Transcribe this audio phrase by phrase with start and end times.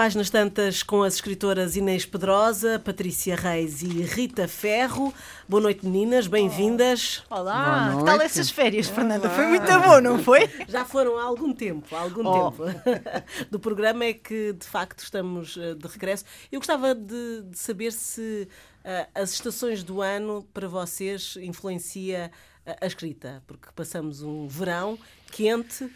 [0.00, 5.12] Páginas tantas com as escritoras Inês Pedrosa, Patrícia Reis e Rita Ferro.
[5.46, 7.22] Boa noite, meninas, bem-vindas.
[7.28, 9.28] Olá, que tal essas férias, Fernanda?
[9.28, 10.48] Foi muito bom, não foi?
[10.66, 12.50] Já foram há algum tempo, há algum oh.
[12.50, 12.64] tempo.
[13.52, 16.24] Do programa é que, de facto, estamos eh, de regresso.
[16.50, 18.48] Eu gostava de, de saber se
[18.82, 22.32] uh, as estações do ano, para vocês, influencia
[22.64, 24.98] a, a escrita, porque passamos um verão
[25.30, 25.90] quente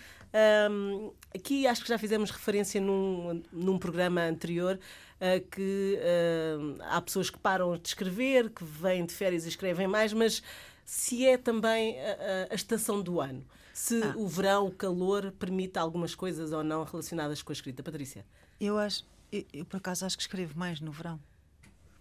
[0.70, 4.78] um, aqui acho que já fizemos referência num, num programa anterior
[5.16, 9.86] uh, que uh, há pessoas que param de escrever, que vêm de férias e escrevem
[9.86, 10.42] mais, mas
[10.84, 14.14] se é também a, a estação do ano, se ah.
[14.16, 17.82] o verão, o calor, permite algumas coisas ou não relacionadas com a escrita.
[17.82, 18.24] Patrícia?
[18.60, 21.20] Eu acho, eu, eu por acaso acho que escrevo mais no verão.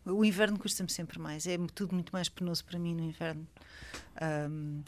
[0.05, 3.47] O inverno custa-me sempre mais, é tudo muito mais penoso para mim no inverno.
[4.21, 4.83] Um,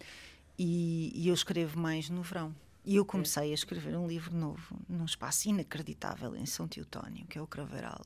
[0.60, 2.54] e, e eu escrevo mais no verão.
[2.86, 7.38] E eu comecei a escrever um livro novo, num espaço inacreditável em São Teotónio, que
[7.38, 8.02] é o Craveiral.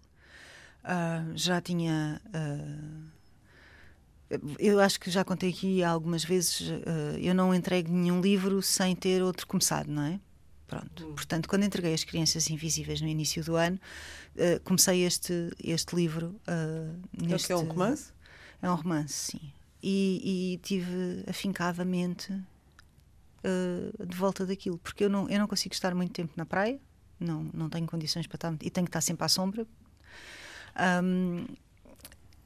[0.83, 2.21] Uh, já tinha.
[2.27, 3.19] Uh,
[4.57, 8.95] eu acho que já contei aqui algumas vezes, uh, eu não entrego nenhum livro sem
[8.95, 10.19] ter outro começado, não é?
[10.65, 11.07] Pronto.
[11.07, 11.15] Hum.
[11.15, 13.79] Portanto, quando entreguei As Crianças Invisíveis no início do ano,
[14.63, 16.39] comecei este, este livro.
[17.11, 18.13] Neste, é um romance?
[18.61, 19.51] É um romance, sim.
[19.81, 22.31] E, e tive afincadamente
[23.43, 26.79] uh, de volta daquilo, porque eu não, eu não consigo estar muito tempo na praia,
[27.19, 29.67] não, não tenho condições para estar e tenho que estar sempre à sombra.
[31.03, 31.45] Um,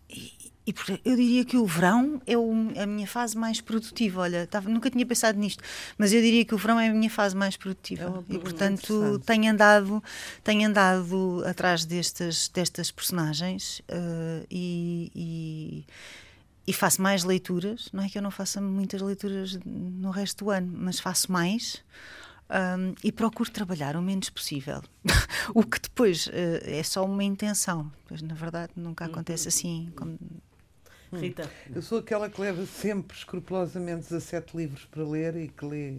[0.09, 4.21] e, e eu diria que o verão é a minha fase mais produtiva.
[4.21, 5.61] Olha, tava, nunca tinha pensado nisto,
[5.97, 8.23] mas eu diria que o verão é a minha fase mais produtiva.
[8.29, 10.01] É e portanto tenho andado,
[10.43, 15.85] tenho andado atrás destas, destas personagens uh, e, e
[16.65, 17.89] e faço mais leituras.
[17.91, 21.83] Não é que eu não faça muitas leituras no resto do ano, mas faço mais.
[22.49, 24.81] Um, e procuro trabalhar o menos possível.
[25.53, 26.31] o que depois uh,
[26.63, 29.91] é só uma intenção, pois na verdade nunca acontece assim.
[29.95, 30.17] Como...
[31.11, 31.17] Hum.
[31.19, 31.49] Rita.
[31.73, 35.97] Eu sou aquela que leva sempre escrupulosamente 17 livros para ler e que lê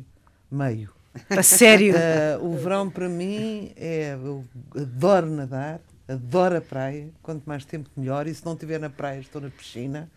[0.50, 0.90] meio.
[1.30, 1.94] A sério?
[1.94, 4.14] Uh, o verão para mim é.
[4.14, 4.44] Eu
[4.74, 9.20] adoro nadar, adoro a praia, quanto mais tempo melhor, e se não estiver na praia,
[9.20, 10.10] estou na piscina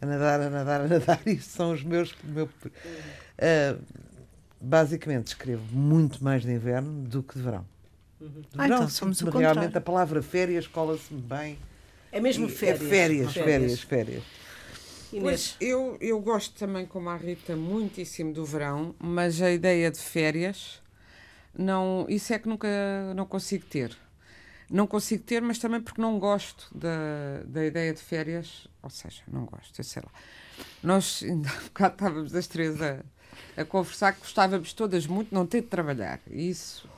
[0.00, 1.20] a nadar, a nadar, a nadar.
[1.26, 2.14] Isto são os meus.
[2.24, 3.80] Meu, uh,
[4.60, 7.66] basicamente, escrevo muito mais de inverno do que de verão.
[8.20, 8.28] Uhum.
[8.28, 9.78] De ah, verão, então somos o Realmente contrário.
[9.78, 11.58] a palavra férias cola-se bem.
[12.12, 12.82] É mesmo férias.
[12.82, 13.80] É férias, férias, férias.
[13.80, 14.24] férias.
[15.20, 19.98] Pois eu, eu gosto também, como a Rita, muitíssimo do verão, mas a ideia de
[19.98, 20.82] férias,
[21.56, 22.68] não, isso é que nunca
[23.14, 23.96] não consigo ter.
[24.74, 29.22] Não consigo ter, mas também porque não gosto da, da ideia de férias, ou seja,
[29.32, 30.10] não gosto, eu sei lá.
[30.82, 32.98] Nós ainda há bocado estávamos as três a,
[33.56, 36.18] a conversar que gostávamos todas muito de não ter de trabalhar.
[36.28, 36.88] Isso.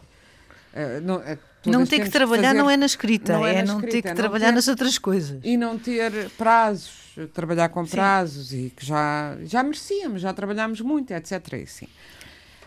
[0.72, 3.62] Uh, não, uh, não ter que trabalhar fazer, não é na escrita, não é, é
[3.62, 5.38] não ter que é trabalhar ter, nas outras coisas.
[5.44, 8.66] E não ter prazos, trabalhar com prazos Sim.
[8.66, 11.53] e que já, já merecíamos, já trabalhámos muito, etc.
[11.53, 11.88] E assim.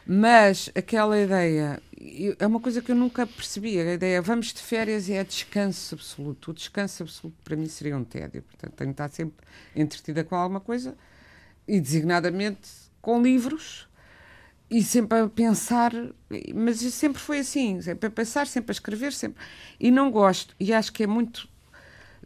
[0.06, 1.82] Mas aquela ideia
[2.40, 3.80] é uma coisa que eu nunca percebi.
[3.80, 6.52] A ideia vamos de férias e é descanso absoluto.
[6.52, 8.42] O descanso absoluto para mim seria um tédio.
[8.44, 9.46] Portanto, tenho que estar sempre
[9.76, 10.96] entretida com alguma coisa
[11.68, 12.70] e designadamente
[13.02, 13.88] com livros
[14.70, 15.92] e sempre a pensar.
[16.56, 19.44] Mas sempre foi assim, sempre a pensar, sempre a escrever, sempre.
[19.80, 20.56] E não gosto.
[20.60, 21.49] E acho que é muito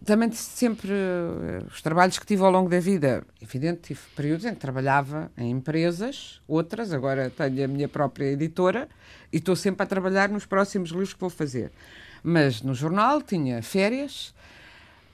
[0.06, 4.54] também sempre uh, os trabalhos que tive ao longo da vida, evidente, tive períodos em
[4.54, 8.90] que trabalhava em empresas, outras, agora tenho a minha própria editora
[9.32, 11.72] e estou sempre a trabalhar nos próximos livros que vou fazer.
[12.22, 14.34] Mas no jornal tinha férias,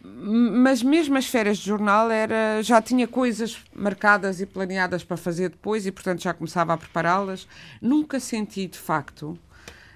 [0.01, 5.49] mas mesmo as férias de jornal era, já tinha coisas marcadas e planeadas para fazer
[5.49, 7.47] depois e, portanto, já começava a prepará-las.
[7.81, 9.37] Nunca senti, de facto,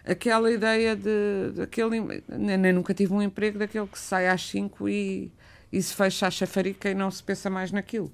[0.06, 4.90] aquela ideia de, aquele, nem, nem, nunca tive um emprego daquele que sai às 5
[4.90, 5.32] e,
[5.72, 8.12] e se fecha a chafarica e não se pensa mais naquilo.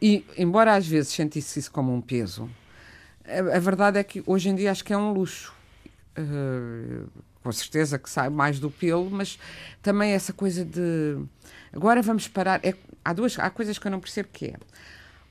[0.00, 2.48] E, embora às vezes sentisse isso como um peso,
[3.24, 5.54] a, a verdade é que hoje em dia acho que é um luxo.
[6.18, 7.06] Uh,
[7.42, 9.38] com certeza que sai mais do pelo, mas
[9.80, 11.16] também essa coisa de
[11.72, 12.60] agora vamos parar.
[12.62, 14.54] É, há duas há coisas que eu não percebo que é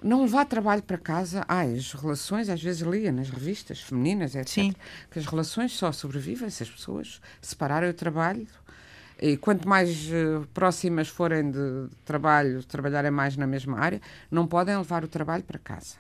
[0.02, 1.44] não levar trabalho para casa.
[1.48, 4.48] Ah, as relações, às vezes lia nas revistas femininas, etc.
[4.48, 4.76] Sim.
[5.10, 8.48] Que as relações só sobrevivem se as pessoas separarem o trabalho.
[9.20, 14.00] E quanto mais uh, próximas forem de trabalho, trabalharem mais na mesma área,
[14.30, 15.96] não podem levar o trabalho para casa.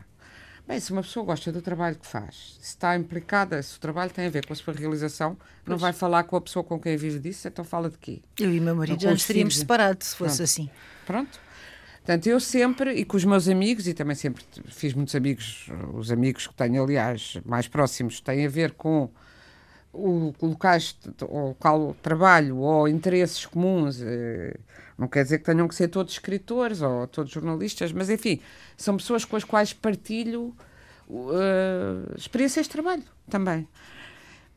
[0.67, 4.11] Bem, se uma pessoa gosta do trabalho que faz, se está implicada, se o trabalho
[4.11, 5.65] tem a ver com a sua realização, pois.
[5.65, 8.19] não vai falar com a pessoa com quem vive disso, então fala de quê?
[8.37, 10.43] Eu e meu marido já estaríamos separados se fosse Pronto.
[10.43, 10.69] assim.
[11.05, 11.46] Pronto.
[12.07, 16.09] Portanto, eu sempre, e com os meus amigos, e também sempre fiz muitos amigos, os
[16.09, 19.09] amigos que tenho, aliás, mais próximos, têm a ver com
[19.91, 24.01] o locais, o local de trabalho ou interesses comuns.
[24.01, 24.57] Eh,
[24.97, 28.39] não quer dizer que tenham que ser todos escritores ou todos jornalistas, mas enfim,
[28.77, 30.55] são pessoas com as quais partilho
[31.09, 33.67] uh, experiências de trabalho também.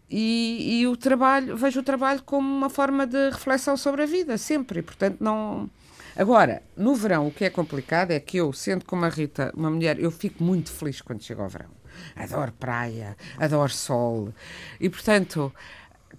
[0.08, 4.38] E, e, o trabalho, vejo o trabalho como uma forma de reflexão sobre a vida,
[4.38, 4.78] sempre.
[4.78, 5.68] E, portanto, não.
[6.16, 9.70] Agora, no verão, o que é complicado é que eu, sendo como a Rita, uma
[9.70, 11.70] mulher, eu fico muito feliz quando chega ao verão.
[12.16, 14.32] Adoro praia, adoro sol.
[14.80, 15.52] E, portanto,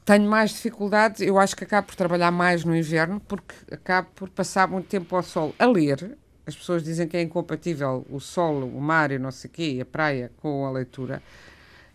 [0.06, 1.22] tenho mais dificuldades.
[1.22, 5.16] Eu acho que acabo por trabalhar mais no inverno, porque acabo por passar muito tempo
[5.16, 6.18] ao sol a ler.
[6.46, 9.80] As pessoas dizem que é incompatível o sol, o mar e não sei o quê,
[9.82, 11.22] a praia com a leitura.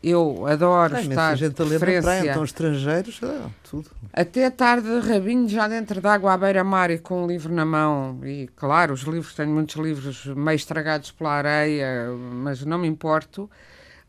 [0.08, 3.90] Eu adoro Ai, estar a gente a ler na praia, então estrangeiros, é, tudo.
[4.12, 8.20] Até tarde, rabinho, já dentro d'água à beira-mar e com um livro na mão.
[8.24, 13.50] E, claro, os livros, tenho muitos livros meio estragados pela areia, mas não me importo.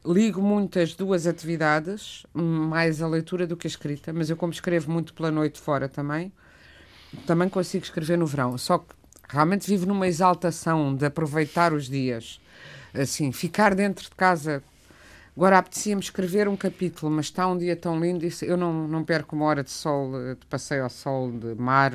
[0.05, 4.53] Ligo muito as duas atividades, mais a leitura do que a escrita, mas eu como
[4.53, 6.31] escrevo muito pela noite fora também,
[7.25, 8.55] também consigo escrever no verão.
[8.55, 8.93] Só que
[9.27, 12.39] realmente vivo numa exaltação de aproveitar os dias.
[12.93, 14.61] Assim, ficar dentro de casa
[15.37, 19.03] Agora apetecia-me escrever um capítulo, mas está um dia tão lindo, e eu não, não
[19.03, 21.91] perco uma hora de sol, de passeio ao sol, de mar,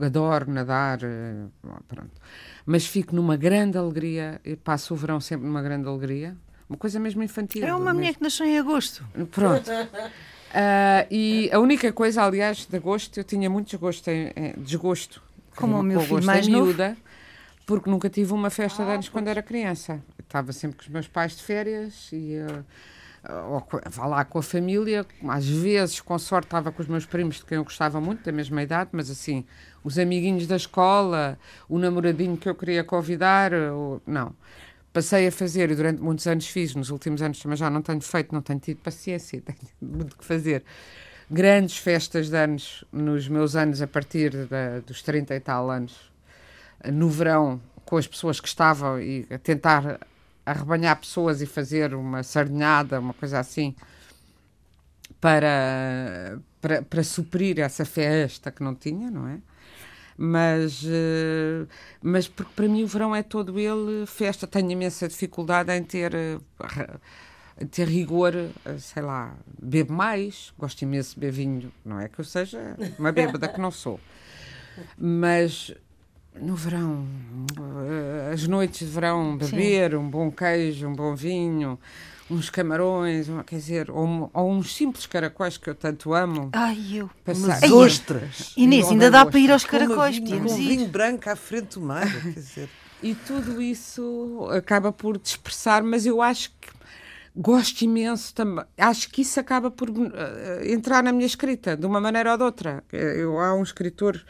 [0.00, 1.46] adoro nadar, eh,
[1.88, 2.12] pronto.
[2.64, 6.36] Mas fico numa grande alegria, e passo o verão sempre numa grande alegria,
[6.70, 7.66] uma coisa mesmo infantil.
[7.66, 9.04] É uma mulher que nasceu em agosto.
[9.32, 9.68] Pronto.
[9.68, 15.20] Uh, e a única coisa, aliás, de agosto, eu tinha muito desgosto, em, em, desgosto
[15.56, 17.07] como o meu filho mais miúda, novo
[17.68, 19.12] porque nunca tive uma festa ah, de anos pois.
[19.12, 20.02] quando era criança.
[20.18, 22.64] Estava sempre com os meus pais de férias e uh,
[23.46, 25.04] ou, vá lá com a família.
[25.28, 28.32] Às vezes, com sorte, estava com os meus primos, de quem eu gostava muito, da
[28.32, 29.44] mesma idade, mas assim,
[29.84, 31.38] os amiguinhos da escola,
[31.68, 34.34] o namoradinho que eu queria convidar, ou, não.
[34.90, 38.00] Passei a fazer e durante muitos anos fiz, nos últimos anos também já não tenho
[38.00, 40.64] feito, não tenho tido paciência, tenho muito que fazer.
[41.30, 46.07] Grandes festas de anos nos meus anos a partir da, dos 30 e tal anos,
[46.92, 49.98] no verão com as pessoas que estavam e a tentar
[50.44, 53.74] arrebanhar pessoas e fazer uma sardinhada, uma coisa assim,
[55.20, 59.38] para, para, para suprir essa festa que não tinha, não é?
[60.16, 61.66] Mas, eh,
[62.02, 64.48] mas porque para mim o verão é todo ele festa.
[64.48, 66.38] Tenho imensa dificuldade em ter, eh,
[67.70, 72.18] ter rigor, eh, sei lá, bebo mais, gosto imenso de beber vinho, não é que
[72.18, 74.00] eu seja uma bêbada que não sou.
[74.96, 75.72] Mas
[76.34, 77.06] no verão,
[77.56, 79.96] eh, as noites de verão, beber Sim.
[79.96, 81.78] um bom queijo, um bom vinho,
[82.30, 86.50] uns camarões, quer dizer, ou, ou, uns simples caracóis que eu tanto amo.
[86.52, 87.10] Ai, eu.
[87.26, 88.52] Umas ostras.
[88.56, 92.06] Inês, ainda dá para ir aos caracóis, podíamos um vinho branco à frente do mar,
[92.22, 92.68] quer dizer.
[93.00, 96.68] E tudo isso acaba por dispersar, mas eu acho que
[97.34, 98.64] gosto imenso também.
[98.76, 100.04] Acho que isso acaba por uh,
[100.64, 102.82] entrar na minha escrita, de uma maneira ou de outra.
[102.92, 104.20] Eu, há um escritor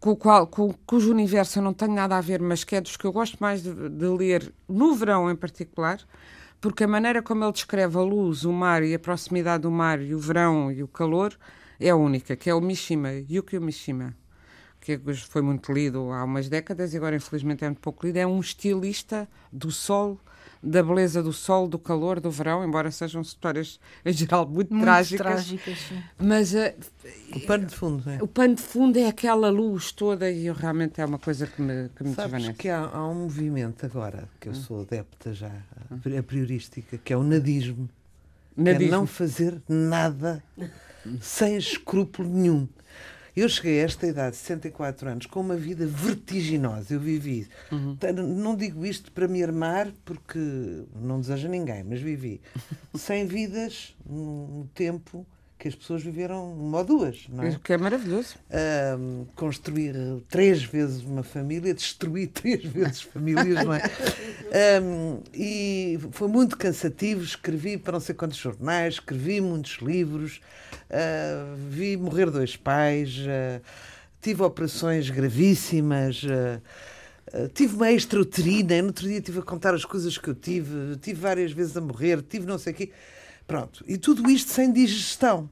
[0.00, 2.80] com o qual, com, cujo universo eu não tenho nada a ver, mas que é
[2.80, 6.00] dos que eu gosto mais de, de, ler, no verão em particular,
[6.58, 10.00] porque a maneira como ele descreve a luz, o mar e a proximidade do mar
[10.00, 11.38] e o verão e o calor
[11.78, 14.16] é única, que é o Mishima, Yukio Mishima,
[14.80, 14.98] que
[15.28, 18.40] foi muito lido há umas décadas e agora infelizmente é muito pouco lido, é um
[18.40, 20.18] estilista do sol
[20.62, 24.84] da beleza do sol, do calor, do verão, embora sejam histórias em geral muito, muito
[24.84, 25.26] trágicas.
[25.26, 26.74] trágicas mas uh,
[27.34, 28.22] o pano de fundo, é?
[28.22, 31.62] O pano de fundo é aquela luz toda e eu, realmente é uma coisa que
[31.62, 32.58] me, que me Sabes desvanece.
[32.58, 34.56] que há, há, um movimento agora, que eu hum.
[34.56, 35.50] sou adepta já,
[35.90, 37.88] a priorística, que é o nadismo.
[38.54, 38.86] nadismo.
[38.86, 40.42] É não fazer nada
[41.20, 42.68] sem escrúpulo nenhum.
[43.36, 46.94] Eu cheguei a esta idade, 64 anos, com uma vida vertiginosa.
[46.94, 47.48] Eu vivi.
[47.70, 47.96] Uhum.
[48.36, 50.38] Não digo isto para me armar, porque
[50.94, 52.40] não desejo a ninguém, mas vivi
[52.94, 55.26] 100 vidas no tempo
[55.60, 57.60] que as pessoas viveram uma ou duas, não é?
[57.62, 58.36] Que é maravilhoso.
[58.98, 59.94] Um, construir
[60.30, 63.82] três vezes uma família, destruir três vezes famílias, não é?
[64.82, 67.22] Um, e foi muito cansativo.
[67.22, 70.40] Escrevi para não sei quantos jornais, escrevi muitos livros,
[70.88, 73.62] uh, vi morrer dois pais, uh,
[74.22, 76.22] tive operações gravíssimas.
[76.22, 76.60] Uh,
[77.32, 80.96] Uh, tive uma extrauterina, no outro dia estive a contar as coisas que eu tive,
[80.96, 82.90] tive várias vezes a morrer, tive não sei o quê.
[83.50, 83.84] Pronto.
[83.86, 85.50] E tudo isto sem digestão.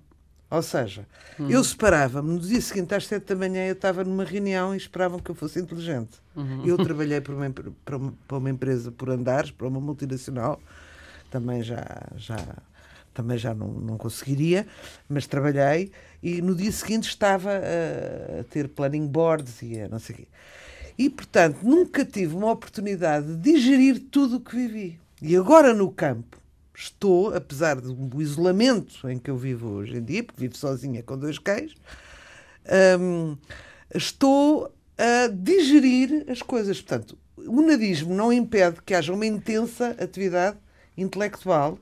[0.51, 1.07] Ou seja,
[1.39, 1.51] uhum.
[1.51, 5.19] eu separava-me, no dia seguinte, às sete da manhã, eu estava numa reunião e esperavam
[5.19, 6.23] que eu fosse inteligente.
[6.35, 6.65] Uhum.
[6.65, 7.51] Eu trabalhei para uma,
[7.85, 10.59] para, uma, para uma empresa por andares, para uma multinacional,
[11.29, 11.85] também já,
[12.17, 12.39] já,
[13.13, 14.67] também já não, não conseguiria,
[15.07, 15.91] mas trabalhei
[16.23, 20.19] e no dia seguinte estava a, a ter planning boards e a não sei o
[20.19, 20.29] quê.
[20.97, 25.01] E, portanto, nunca tive uma oportunidade de digerir tudo o que vivi.
[25.21, 26.39] E agora no campo,
[26.79, 31.19] estou, apesar do isolamento em que eu vivo hoje em dia, porque vivo sozinha com
[31.19, 31.75] dois cães,
[33.01, 33.37] hum,
[33.93, 36.81] estou a digerir as coisas.
[36.81, 40.57] Portanto, o nadismo não impede que haja uma intensa atividade
[40.97, 41.79] intelectual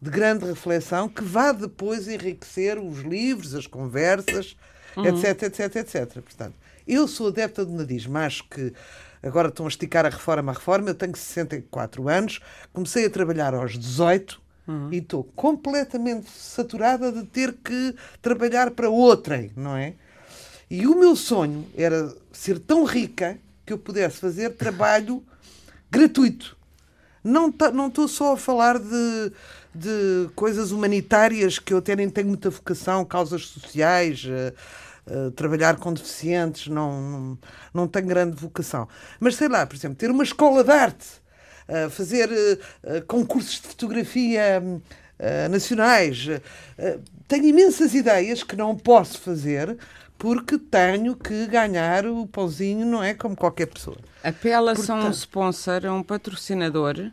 [0.00, 4.56] de grande reflexão que vá depois enriquecer os livros, as conversas,
[4.96, 5.04] uhum.
[5.04, 6.22] etc, etc, etc.
[6.22, 6.54] Portanto,
[6.86, 8.72] eu sou adepta do nadismo, acho que
[9.22, 12.40] agora estão a esticar a reforma a reforma, eu tenho 64 anos,
[12.72, 14.88] comecei a trabalhar aos 18 uhum.
[14.92, 19.94] e estou completamente saturada de ter que trabalhar para outrem, não é?
[20.70, 25.22] E o meu sonho era ser tão rica que eu pudesse fazer trabalho
[25.90, 26.56] gratuito.
[27.24, 29.32] Não estou só a falar de,
[29.74, 34.54] de coisas humanitárias que eu até nem tenho muita vocação, causas sociais, uh,
[35.10, 37.38] uh, trabalhar com deficientes, não, não,
[37.74, 38.88] não tenho grande vocação.
[39.18, 41.06] Mas sei lá, por exemplo, ter uma escola de arte,
[41.68, 42.28] uh, fazer
[43.06, 44.62] concursos de fotografia
[45.50, 46.28] nacionais.
[47.26, 49.76] tenho imensas ideias que não posso fazer
[50.18, 53.96] porque tenho que ganhar o pãozinho, não é como qualquer pessoa.
[54.22, 57.10] Apela-se a um sponsor, a um patrocinador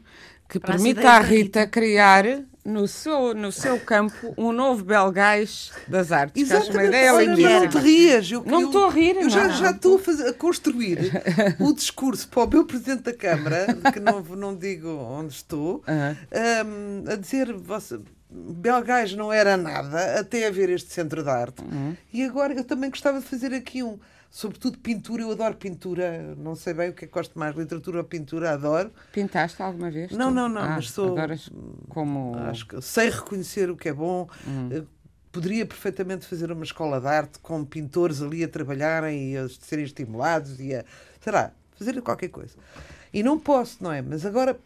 [0.50, 2.26] que permita à Rita, Rita criar
[2.66, 6.42] no seu, no seu campo um novo Belgás das artes.
[6.42, 6.78] Exatamente.
[6.78, 8.32] Uma ideia Olha, não te rias.
[8.32, 9.16] Eu, não estou a rir.
[9.18, 11.12] Eu já, já estou a, fazer, a, construir
[11.60, 17.12] o discurso para o meu Presidente da Câmara, que não, não digo onde estou, um,
[17.12, 17.54] a dizer...
[17.54, 21.62] Você, Belgás não era nada até haver este centro de arte.
[21.62, 21.96] Uhum.
[22.12, 23.98] E agora eu também gostava de fazer aqui um,
[24.36, 25.22] sobretudo pintura.
[25.22, 28.52] Eu adoro pintura, não sei bem o que é que gosto mais, literatura ou pintura,
[28.52, 28.92] adoro.
[29.14, 30.12] Pintaste alguma vez?
[30.12, 31.16] Não, não, não, ah, mas sou.
[31.88, 32.36] como.
[32.40, 34.28] Acho que sei reconhecer o que é bom.
[34.46, 34.86] Uhum.
[35.32, 39.86] Poderia perfeitamente fazer uma escola de arte com pintores ali a trabalharem e a serem
[39.86, 40.84] estimulados e a.
[41.22, 41.52] Será?
[41.78, 42.56] Fazer qualquer coisa.
[43.14, 44.02] E não posso, não é?
[44.02, 44.60] Mas agora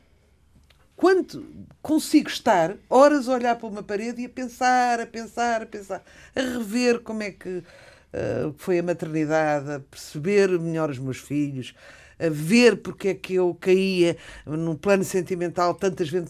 [0.95, 1.45] quando
[1.81, 6.03] consigo estar horas a olhar para uma parede e a pensar, a pensar, a pensar,
[6.35, 7.63] a rever como é que
[8.13, 11.73] uh, foi a maternidade, a perceber melhor os meus filhos,
[12.19, 16.29] a ver porque é que eu caía num plano sentimental tantas vezes,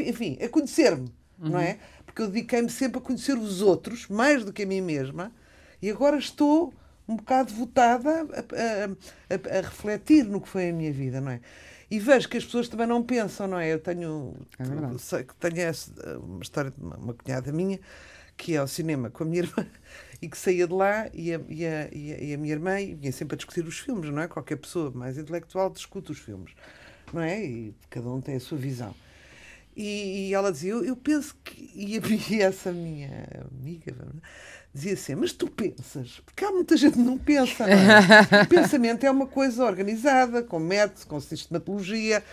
[0.00, 1.50] enfim, a conhecer-me, uhum.
[1.50, 1.78] não é?
[2.04, 5.32] Porque eu dediquei-me sempre a conhecer os outros, mais do que a mim mesma,
[5.80, 6.74] e agora estou
[7.08, 11.32] um bocado votada a, a, a, a refletir no que foi a minha vida, não
[11.32, 11.40] é?
[11.90, 13.72] E vejo que as pessoas também não pensam, não é?
[13.72, 17.80] Eu tenho, é que tenho essa, uma história de uma, uma cunhada minha
[18.38, 19.66] que ia ao cinema com a minha irmã
[20.22, 23.34] e que saía de lá e a, e a, e a, minha irmã vinha sempre
[23.34, 24.28] a discutir os filmes, não é?
[24.28, 26.52] Qualquer pessoa mais intelectual discute os filmes,
[27.12, 27.44] não é?
[27.44, 28.94] E cada um tem a sua visão.
[29.76, 31.70] E, e ela dizia, eu, eu penso que.
[31.74, 32.00] E,
[32.34, 33.94] e essa minha amiga
[34.74, 36.20] dizia assim: Mas tu pensas?
[36.24, 37.64] Porque há muita gente que não pensa.
[37.64, 38.42] Não é?
[38.42, 42.24] o pensamento é uma coisa organizada, com método, com sistematologia,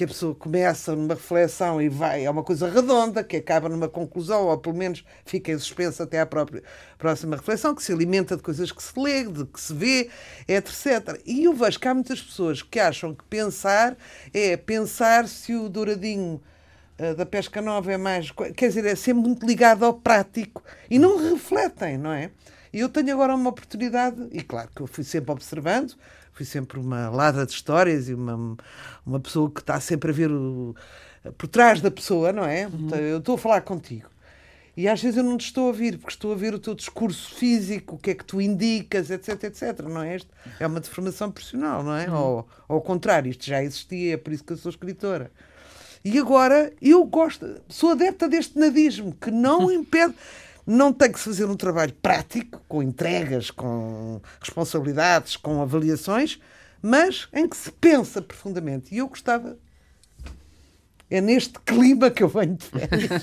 [0.00, 3.86] que a pessoa começa numa reflexão e vai, é uma coisa redonda, que acaba numa
[3.86, 6.62] conclusão, ou pelo menos fica em suspenso até à própria
[6.96, 10.08] próxima reflexão, que se alimenta de coisas que se lê, de que se vê,
[10.48, 11.20] etc.
[11.26, 13.94] E eu vejo que há muitas pessoas que acham que pensar
[14.32, 16.40] é pensar se o douradinho
[16.96, 18.30] eh, da pesca nova é mais.
[18.56, 22.30] Quer dizer, é sempre muito ligado ao prático e não refletem, não é?
[22.72, 25.94] E eu tenho agora uma oportunidade, e claro que eu fui sempre observando,
[26.32, 28.56] fui sempre uma ladra de histórias e uma,
[29.04, 30.74] uma pessoa que está sempre a ver o,
[31.36, 32.66] por trás da pessoa, não é?
[32.66, 32.88] Uhum.
[32.94, 34.08] Eu estou a falar contigo.
[34.76, 36.74] E às vezes eu não te estou a ouvir, porque estou a ver o teu
[36.74, 39.80] discurso físico, o que é que tu indicas, etc, etc.
[39.82, 40.16] Não é?
[40.16, 42.08] Isto é uma deformação profissional, não é?
[42.08, 42.16] Uhum.
[42.16, 45.30] Ou, ao contrário, isto já existia, é por isso que eu sou escritora.
[46.04, 50.14] E agora eu gosto, sou adepta deste nadismo, que não impede.
[50.66, 56.38] Não tem que se fazer um trabalho prático, com entregas, com responsabilidades, com avaliações,
[56.82, 58.94] mas em que se pensa profundamente.
[58.94, 59.56] E eu gostava.
[61.10, 63.22] É neste clima que eu venho de férias.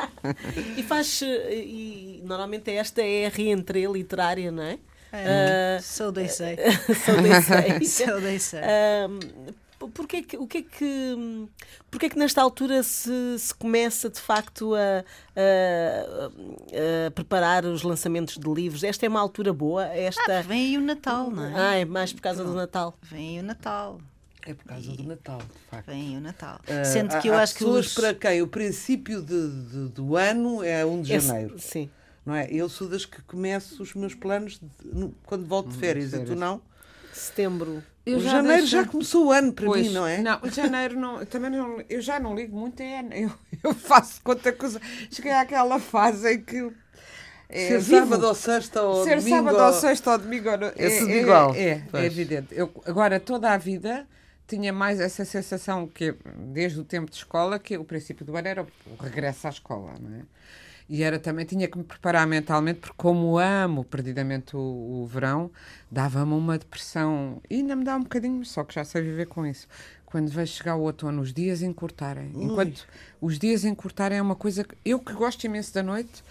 [0.78, 1.20] e faz.
[1.22, 4.78] E normalmente esta é a reentrée literária, não é?
[5.12, 6.56] é uh, so they say.
[7.04, 7.84] so they say.
[7.84, 8.62] so they say.
[8.62, 9.52] Uh,
[9.94, 11.48] Porquê que, o que é que,
[11.90, 15.04] porquê é que nesta altura se, se começa de facto a,
[15.36, 18.84] a, a, preparar os lançamentos de livros?
[18.84, 19.86] Esta é uma altura boa?
[19.86, 20.38] Esta...
[20.38, 21.52] Ah, vem aí o Natal, não é?
[21.56, 22.96] Ah, é mais por causa do Natal.
[23.02, 24.00] Vem aí o Natal.
[24.46, 24.96] É por causa e...
[24.96, 25.86] do Natal, de facto.
[25.86, 26.58] Vem o Natal.
[26.64, 27.94] Uh, Sendo que há, eu há acho pessoas que os...
[27.94, 31.54] para quem o princípio de, de, do ano é 1 de janeiro.
[31.58, 31.90] sim.
[32.24, 32.46] Não é?
[32.50, 36.28] Eu sou das que começo os meus planos de, quando volto de hum, férias, férias.
[36.28, 36.60] e tu não?
[37.18, 37.82] Setembro.
[38.06, 40.18] Eu já janeiro já começou o ano para pois, mim, não é?
[40.18, 43.30] Não, janeiro não, também não, eu já não ligo muito, é, eu,
[43.62, 44.80] eu faço quanta coisa.
[45.10, 46.70] Cheguei àquela fase em que.
[47.50, 48.00] É, ser vivo.
[48.00, 49.36] sábado ou sexta ou ser domingo.
[49.36, 50.48] sábado ou sexta ou domingo.
[50.48, 51.54] É, é tudo igual.
[51.54, 52.48] É, é, é evidente.
[52.52, 54.06] Eu, agora, toda a vida
[54.46, 58.48] tinha mais essa sensação que, desde o tempo de escola, que o princípio do ano
[58.48, 60.22] era o regresso à escola, não é?
[60.88, 65.50] E era também, tinha que me preparar mentalmente, porque como amo perdidamente o, o verão,
[65.90, 67.42] dava-me uma depressão.
[67.50, 69.68] E ainda me dá um bocadinho, só que já sei viver com isso.
[70.06, 72.32] Quando vejo chegar o outono, os dias encurtarem.
[72.34, 72.86] Enquanto
[73.20, 76.24] os dias encurtarem é uma coisa que eu que gosto imenso da noite.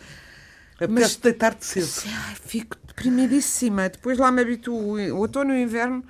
[0.82, 2.10] Apetece deitar-te cedo.
[2.12, 3.90] Ai, fico deprimidíssima.
[3.90, 4.98] Depois lá me habituo.
[5.14, 6.04] O outono e o inverno,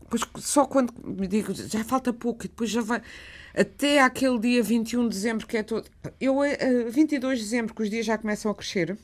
[0.00, 3.02] depois só quando me digo já falta pouco e depois já vai
[3.54, 5.88] até aquele dia 21 de dezembro, que é todo.
[6.20, 8.96] Eu, a 22 de dezembro, que os dias já começam a crescer,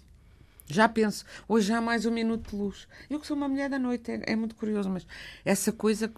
[0.67, 2.87] já penso, hoje há mais um minuto de luz.
[3.09, 5.07] Eu que sou uma mulher da noite, é, é muito curioso, mas
[5.45, 6.13] essa coisa.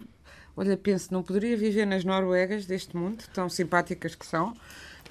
[0.55, 4.53] Olha, penso, não poderia viver nas Noruegas deste mundo, tão simpáticas que são,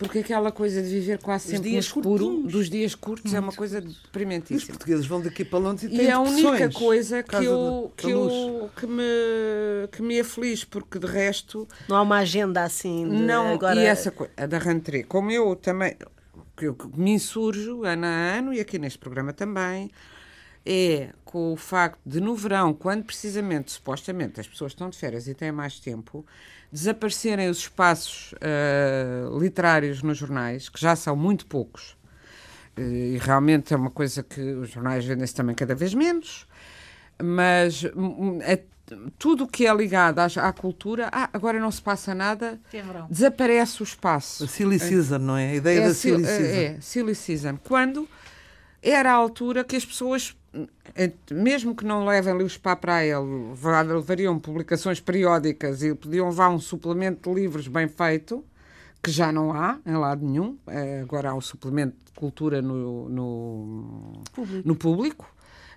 [0.00, 2.52] porque aquela coisa de viver quase Os sempre no escuro, curtinhos.
[2.52, 4.66] dos dias curtos, é uma coisa E os deprimentíssima.
[4.66, 8.02] portugueses vão daqui para Londres e E têm é a única coisa que eu, da-
[8.02, 9.02] que, eu que, me,
[9.92, 13.78] que me aflige, porque de resto Não há uma agenda assim de não, agora.
[13.78, 15.94] e essa coisa, a da rentrée, como eu também
[16.56, 19.90] que eu que me insurjo ano a ano e aqui neste programa também,
[20.64, 25.26] é com o facto de no verão, quando precisamente, supostamente, as pessoas estão de férias
[25.26, 26.24] e têm mais tempo,
[26.72, 31.96] desaparecerem os espaços ah, literários nos jornais, que já são muito poucos,
[32.76, 36.46] eh, e realmente é uma coisa que os jornais vendem-se também cada vez menos,
[37.22, 38.62] mas hum, é-
[39.18, 42.82] tudo o que é ligado às- à, cultura, ah, agora não se passa nada, É
[43.08, 44.42] desaparece o espaço.
[44.44, 45.50] A Silly Season, não é?
[45.50, 46.56] A ideia da sil- Silly Season.
[46.58, 47.56] é, silly season.
[47.62, 48.08] Quando
[48.82, 50.34] era a altura que as pessoas,
[51.30, 56.48] mesmo que não levem livros para a praia, levar- levariam publicações periódicas e podiam levar
[56.50, 58.44] um suplemento de livros bem feito,
[59.02, 60.58] que já não há em lado nenhum.
[60.66, 64.22] Eh, Agora há o suplemento de cultura no, no,
[64.64, 65.32] no público.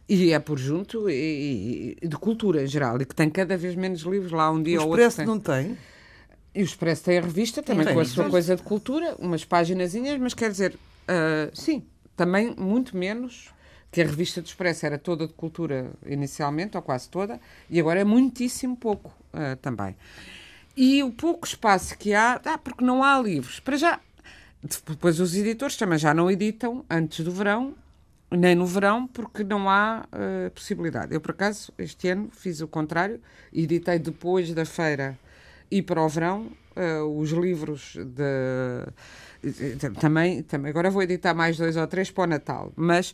[0.10, 3.74] E é por junto e, e de cultura em geral, e que tem cada vez
[3.74, 5.02] menos livros lá um dia O ou outro.
[5.06, 5.26] Expresso tem.
[5.26, 5.78] não tem.
[6.54, 7.95] E o Expresso tem a revista, também Tem.
[7.95, 11.84] com a sua coisa de cultura, umas paginazinhas, mas quer dizer, ah, sim,
[12.17, 13.50] também muito menos
[13.93, 17.99] que a revista do Expresso era toda de cultura inicialmente, ou quase toda, e agora
[17.99, 19.95] é muitíssimo pouco ah, também.
[20.75, 23.60] E o pouco espaço que há, ah, porque não há livros.
[23.60, 23.99] Para já,
[24.89, 27.75] depois os editores também já não editam antes do verão,
[28.32, 31.13] nem no verão, porque não há eh, possibilidade.
[31.13, 33.21] Eu, por acaso, este ano fiz o contrário,
[33.53, 35.19] editei depois da feira
[35.69, 38.88] e para o verão eh, os livros de.
[39.99, 43.13] Também, também, agora vou editar mais dois ou três para o Natal, mas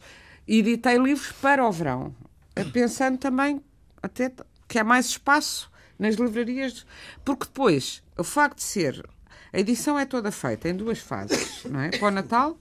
[0.57, 2.15] editei livros para o verão,
[2.55, 3.61] eh, pensando também
[4.01, 4.31] até
[4.67, 6.85] que há mais espaço nas livrarias,
[7.23, 9.07] porque depois o facto de ser.
[9.51, 11.89] A edição é toda feita em duas fases, não é?
[11.89, 12.57] Para o Natal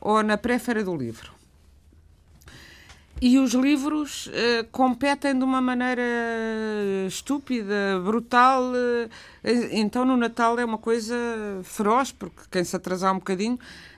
[0.00, 1.38] ou na pré-feira do livro.
[3.20, 6.02] E os livros eh, competem de uma maneira
[7.08, 8.72] estúpida, brutal.
[9.42, 11.16] eh, então no Natal é uma coisa
[11.64, 13.97] feroz, porque quem se atrasar um bocadinho, eh,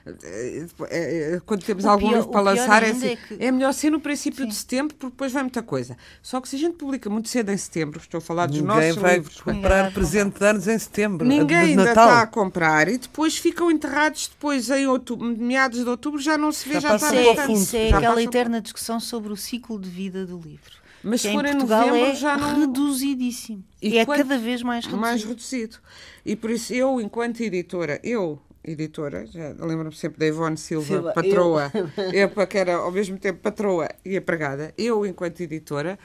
[1.45, 3.89] quando temos O algum pior- livro para lançar, é, assim, é que- é melhor ser
[3.89, 5.97] no princípio de setembro, porque depois vem muita coisa.
[6.21, 8.75] Só que se a gente publica muito cedo em setembro, estou a falar dos Ninguém
[8.87, 9.41] nossos vai livros.
[9.41, 11.27] comprar presente de anos em setembro.
[11.27, 12.07] Ninguém de ainda Natal.
[12.09, 16.51] está a comprar e depois ficam enterrados depois em outubro, meados de outubro já não
[16.51, 17.53] se vê, Já já, está é, bastante.
[17.59, 20.81] isso é Já aquela passa- eterna discussão sobre o ciclo de vida do livro.
[21.03, 23.63] Mas que se em for em Portugal novembro é já não reduzidíssimo.
[23.81, 25.01] E E é quando- cada vez mais reduzido.
[25.01, 25.77] mais reduzido.
[26.23, 31.13] E por isso eu, enquanto editora, eu, editora, já lembro-me sempre da Ivone Silva, Silva,
[31.13, 31.71] patroa,
[32.13, 32.29] eu.
[32.29, 35.97] para que era ao mesmo tempo patroa e empregada, eu, enquanto editora,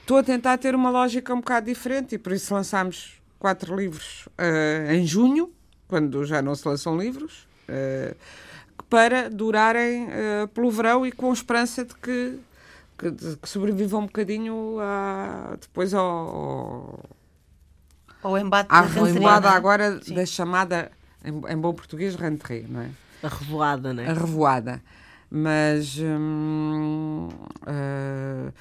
[0.00, 4.28] estou a tentar ter uma lógica um bocado diferente e por isso lançámos quatro livros
[4.36, 5.52] ah, em junho,
[5.86, 8.14] quando já não se lançam livros, ah,
[8.90, 12.38] para durarem ah, pelo verão e com esperança de que,
[12.98, 17.10] que, de- que sobrevivam um bocadinho a- depois ao- ao,
[18.24, 19.52] Ou embate à revoada é?
[19.52, 20.14] agora Sim.
[20.14, 20.90] da chamada,
[21.24, 22.90] em, em bom português, rentrée, não é?
[23.22, 24.08] A revoada, né?
[24.08, 24.82] A revoada.
[25.30, 27.28] Mas hum,
[27.66, 28.52] ah,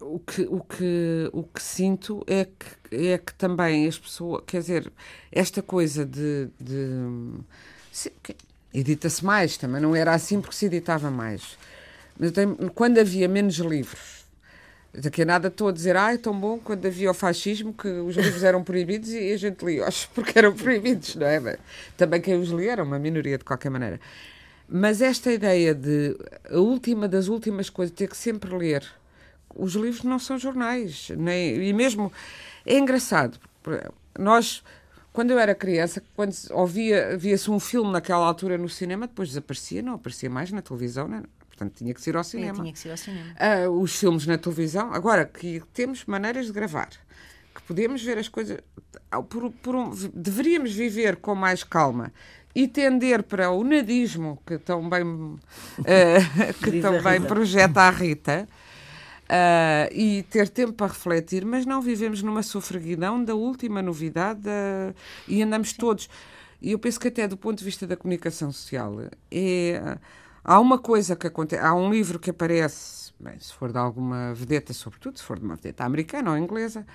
[0.00, 4.60] o, que, o, que, o que sinto é que, é que também as pessoas, quer
[4.60, 4.92] dizer,
[5.30, 6.48] esta coisa de.
[6.60, 7.40] de
[7.90, 8.12] se-
[8.74, 11.58] Edita-se mais, também não era assim porque se editava mais.
[12.18, 12.32] Mas
[12.74, 14.21] quando havia menos livros,
[14.94, 17.88] Daqui a nada estou a dizer, ah, é tão bom quando havia o fascismo que
[17.88, 21.40] os livros eram proibidos e a gente lia-os porque eram proibidos, não é?
[21.40, 21.56] Mas
[21.96, 23.98] Também quem os lia era uma minoria de qualquer maneira.
[24.68, 26.14] Mas esta ideia de
[26.50, 28.84] a última das últimas coisas, ter que sempre ler.
[29.54, 32.12] Os livros não são jornais, nem, e mesmo
[32.64, 33.38] é engraçado.
[34.18, 34.62] Nós,
[35.12, 39.82] quando eu era criança, quando ouvia, via-se um filme naquela altura no cinema, depois desaparecia,
[39.82, 41.22] não aparecia mais na televisão, né?
[41.62, 43.34] Portanto tinha que ser ao É, cinema tinha que ser ao cinema.
[43.38, 44.92] ah, os filmes na televisão.
[44.92, 46.90] Agora que temos maneiras de gravar,
[47.54, 48.58] que podemos ver as coisas.
[49.28, 52.12] Por, por um, deveríamos viver com mais calma
[52.54, 55.38] e tender para o nadismo que tão bem, uh,
[56.62, 58.48] que tão bem projeta a Rita.
[59.24, 64.94] Uh, e ter tempo para refletir, mas não vivemos numa sofreguidão da última novidade uh,
[65.26, 66.06] e andamos todos.
[66.60, 68.94] E eu penso que até do ponto de vista da comunicação social,
[69.30, 69.96] é,
[70.44, 74.34] há uma coisa que acontece, há um livro que aparece, bem, se for de alguma
[74.34, 76.86] vedeta, sobretudo se for de uma vedeta americana ou inglesa,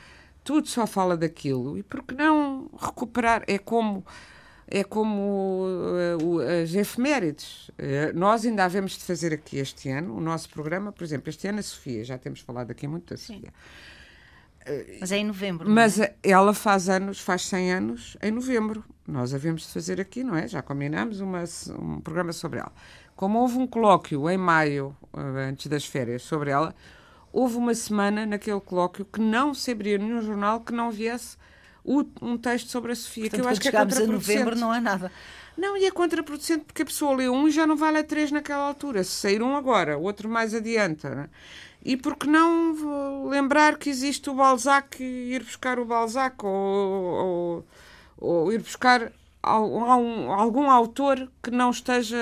[0.44, 1.78] tudo só fala daquilo.
[1.78, 3.44] E por que não recuperar?
[3.48, 4.06] É como
[4.70, 5.66] é como
[6.22, 7.70] uh, as efemérides.
[7.70, 11.48] Uh, nós ainda havemos de fazer aqui este ano o nosso programa, por exemplo, este
[11.48, 13.48] ano a Sofia, já temos falado aqui muito da Sofia.
[13.50, 13.97] Uh,
[15.00, 15.70] mas é em novembro.
[15.70, 16.16] Mas é?
[16.24, 18.84] ela faz anos, faz 100 anos em novembro.
[19.08, 20.48] Nós havemos de fazer aqui, não é?
[20.48, 21.44] Já combinamos uma,
[21.80, 22.72] um programa sobre ela.
[23.16, 26.76] Como houve um colóquio em maio, antes das férias, sobre ela,
[27.32, 31.38] houve uma semana naquele colóquio que não se abria nenhum jornal que não viesse
[32.22, 34.12] um texto sobre a Sofia, Portanto, que eu acho que é contraproducente.
[34.12, 35.12] a novembro não há nada.
[35.58, 38.30] Não, e é contraproducente porque a pessoa lê um e já não vai ler três
[38.30, 39.04] naquela altura.
[39.04, 41.08] Se sair um agora, outro mais adiante.
[41.08, 41.30] Né?
[41.88, 47.66] E porque não lembrar que existe o Balzac e ir buscar o Balzac ou, ou,
[48.18, 49.10] ou ir buscar
[49.42, 52.18] algum, algum autor que não esteja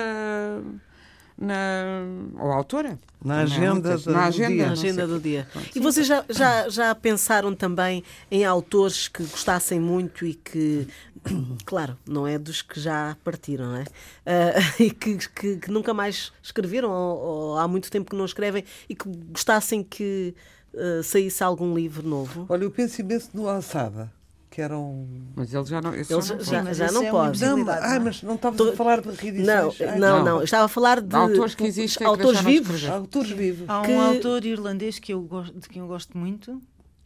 [1.38, 2.02] na
[2.38, 4.66] ou autora na agenda, do, na agenda, dia.
[4.66, 5.48] Na agenda do dia.
[5.74, 10.86] E vocês já, já, já pensaram também em autores que gostassem muito e que,
[11.66, 13.82] claro, não é dos que já partiram, não é?
[13.82, 18.24] Uh, e que, que, que, nunca mais escreveram ou, ou, há muito tempo que não
[18.24, 20.34] escrevem e que gostassem que
[20.72, 22.46] uh, saísse algum livro novo?
[22.48, 24.15] Olha, eu penso imenso no Alçada
[24.56, 25.06] que eram.
[25.34, 27.44] Mas ele já não, ele já, já, já não é pode.
[27.44, 29.78] Não, ah, mas não estavas a falar de reedições.
[29.78, 32.88] Não, não, não, estava a falar de autores que existem, autores vivos.
[32.88, 33.68] Autores vivos.
[33.68, 33.92] Há um que...
[33.92, 36.58] autor irlandês que eu gosto, de quem eu gosto muito.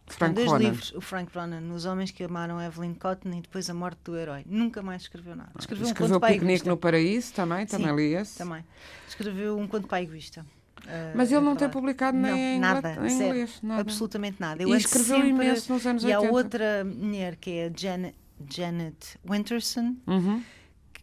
[0.07, 0.59] Frank dois Ronan.
[0.65, 4.17] livros, o Frank Ronan, Os Homens que Amaram Evelyn Cotton e depois A Morte do
[4.17, 4.45] Herói.
[4.47, 5.51] Nunca mais escreveu nada.
[5.59, 8.39] Escreveu, escreveu um conto Piquenique no Paraíso também, também Sim, li esse.
[8.39, 8.65] Também.
[9.09, 10.45] Escreveu um conto para egoísta.
[10.87, 13.59] Uh, Mas ele é não tem publicado nem não, em, nada, em inglês.
[13.63, 13.81] Nada.
[13.81, 14.63] Absolutamente nada.
[14.63, 15.29] Eu e escreveu sempre...
[15.31, 16.25] imenso nos anos e 80.
[16.25, 18.17] E há outra mulher que é a Janet,
[18.49, 20.43] Janet Winterson, uhum.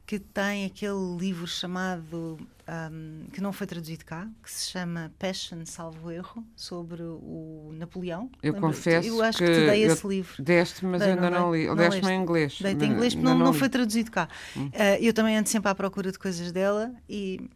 [0.06, 2.38] que tem aquele livro chamado,
[2.68, 8.30] um, que não foi traduzido cá, que se chama Passion, salvo erro, sobre o Napoleão.
[8.42, 10.44] Eu confesso Eu acho que, que te dei esse livro.
[10.44, 11.74] Deste, mas dei, ainda não, li.
[11.76, 12.60] Deste-me em inglês.
[12.60, 14.28] Dei-te em inglês, não, não, não foi traduzido cá.
[14.56, 14.68] Hum.
[14.68, 17.50] Uh, eu também ando sempre à procura de coisas dela e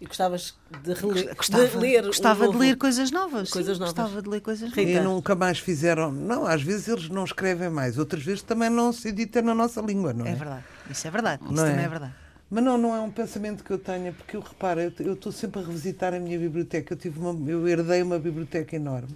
[0.00, 3.50] e gostavas de, reler, gostava, de ler gostava um de ler coisas novas.
[3.50, 3.94] Coisas sim, novas.
[3.94, 4.84] Gostava de ler coisas novas.
[4.84, 6.10] E nunca mais fizeram.
[6.10, 9.82] Não, às vezes eles não escrevem mais, outras vezes também não se edita na nossa
[9.82, 10.30] língua, não é?
[10.30, 10.64] É verdade.
[10.90, 11.42] Isso é verdade.
[11.44, 11.84] Isso não também é?
[11.84, 12.14] é verdade.
[12.48, 15.60] Mas não, não é um pensamento que eu tenha, porque eu reparo, eu estou sempre
[15.60, 16.94] a revisitar a minha biblioteca.
[16.94, 19.14] Eu, tive uma, eu herdei uma biblioteca enorme,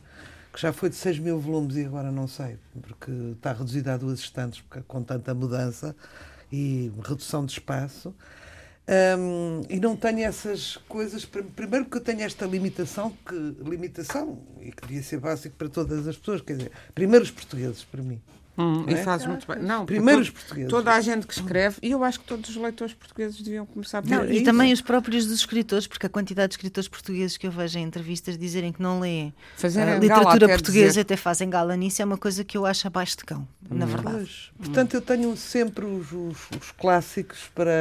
[0.52, 3.96] que já foi de 6 mil volumes e agora não sei, porque está reduzida a
[3.96, 5.96] duas estantes com tanta mudança
[6.52, 8.14] e redução de espaço.
[8.86, 11.24] Um, e não tenho essas coisas.
[11.24, 13.34] Primeiro, porque eu tenho esta limitação, que
[13.68, 17.82] limitação, e que devia ser básico para todas as pessoas, quer dizer, primeiro os portugueses,
[17.84, 18.20] para mim.
[18.56, 18.96] Hum, e é?
[19.02, 19.60] faz muito bem.
[19.62, 20.70] Não, Primeiros todo, portugueses.
[20.70, 24.00] Toda a gente que escreve, e eu acho que todos os leitores portugueses deviam começar
[24.00, 24.44] por não, E isso.
[24.44, 27.82] também os próprios dos escritores, porque a quantidade de escritores portugueses que eu vejo em
[27.82, 31.00] entrevistas dizerem que não leem Fazerem a literatura gala, portuguesa dizer.
[31.00, 34.16] até fazem gala nisso, é uma coisa que eu acho abaixo de cão, na verdade.
[34.18, 34.50] Pois.
[34.56, 37.72] Portanto, eu tenho sempre os, os, os clássicos para.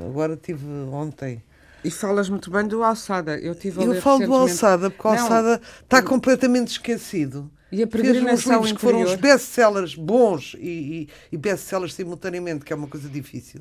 [0.00, 1.42] Agora tive ontem.
[1.82, 3.38] E falas muito bem do Alçada.
[3.38, 7.50] Eu tive a Eu ler falo do Alçada, porque o Alçada está completamente esquecido.
[7.72, 11.94] E a Fez uns peregrinação livros que foram os best-sellers bons e, e, e best-sellers
[11.94, 13.60] simultaneamente, que é uma coisa difícil.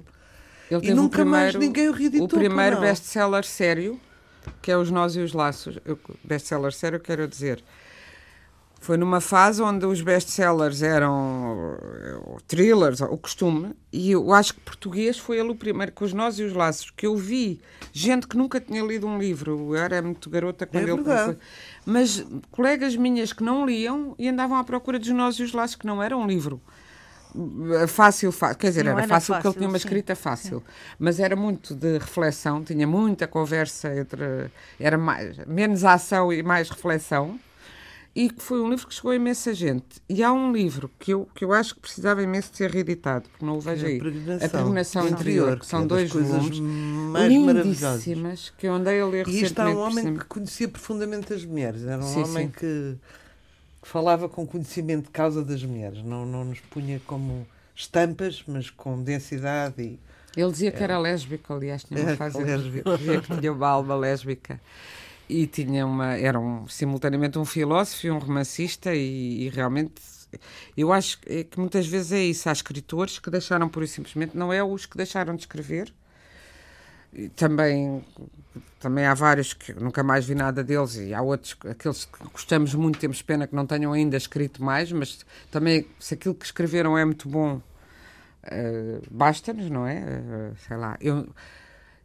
[0.69, 3.99] Ele E nunca mais primeiro- ninguém o reeditou, O primeiro best-seller sério,
[4.61, 5.77] que é Os Nós e os Laços.
[6.23, 7.63] Best-seller sério, quero dizer.
[8.81, 14.61] Foi numa fase onde os best-sellers eram eh, thrillers, o costume, e eu acho que
[14.61, 17.59] português foi ele o primeiro, com Os Nós e os Laços, que eu vi
[17.91, 19.75] gente que nunca tinha lido um livro.
[19.75, 21.35] Eu era muito garota quando É ele começou.
[21.85, 25.75] Mas colegas minhas que não liam e andavam à procura dos Nós e os Laços,
[25.75, 26.61] que não era um livro
[27.87, 28.57] fácil, fácil.
[28.57, 29.85] quer dizer, era era fácil porque ele fácil, tinha uma sim.
[29.85, 30.63] escrita fácil,
[30.97, 34.49] mas era muito de reflexão, tinha muita conversa entre.
[34.79, 37.39] era mais, menos ação e mais reflexão.
[38.15, 40.01] E que foi um livro que chegou a imensa gente.
[40.09, 43.29] E há um livro que eu, que eu acho que precisava imenso de ser reeditado,
[43.29, 43.97] porque não o vejo É a aí.
[43.97, 49.27] A Peregrinação Interior, que são é dois volumes mais lindíssimas, que eu andei a ler
[49.27, 49.77] E isto há recentemente.
[49.77, 51.83] um homem que conhecia profundamente as mulheres.
[51.85, 52.53] Era um Sim, homem sim.
[52.59, 52.95] Que,
[53.83, 56.03] falava com conhecimento de causa das mulheres.
[56.03, 59.99] Não, não nos punha como estampas, mas com densidade e
[60.35, 62.97] Ele dizia que era lésbico, aliás, tinha uma É, fase lésbico.
[62.97, 64.59] dizia que tinha uma alma lésbica.
[65.29, 70.01] E tinha uma era um, simultaneamente um filósofo e um romancista e, e realmente
[70.77, 72.49] eu acho que muitas vezes é isso.
[72.49, 75.93] Há escritores que deixaram por simplesmente não é os que deixaram de escrever.
[77.13, 78.03] E também
[78.79, 82.73] também há vários que nunca mais vi nada deles e há outros aqueles que gostamos
[82.75, 86.97] muito temos pena que não tenham ainda escrito mais mas também se aquilo que escreveram
[86.97, 87.61] é muito bom uh,
[89.09, 89.99] basta-nos não é?
[90.01, 91.27] Uh, sei lá eu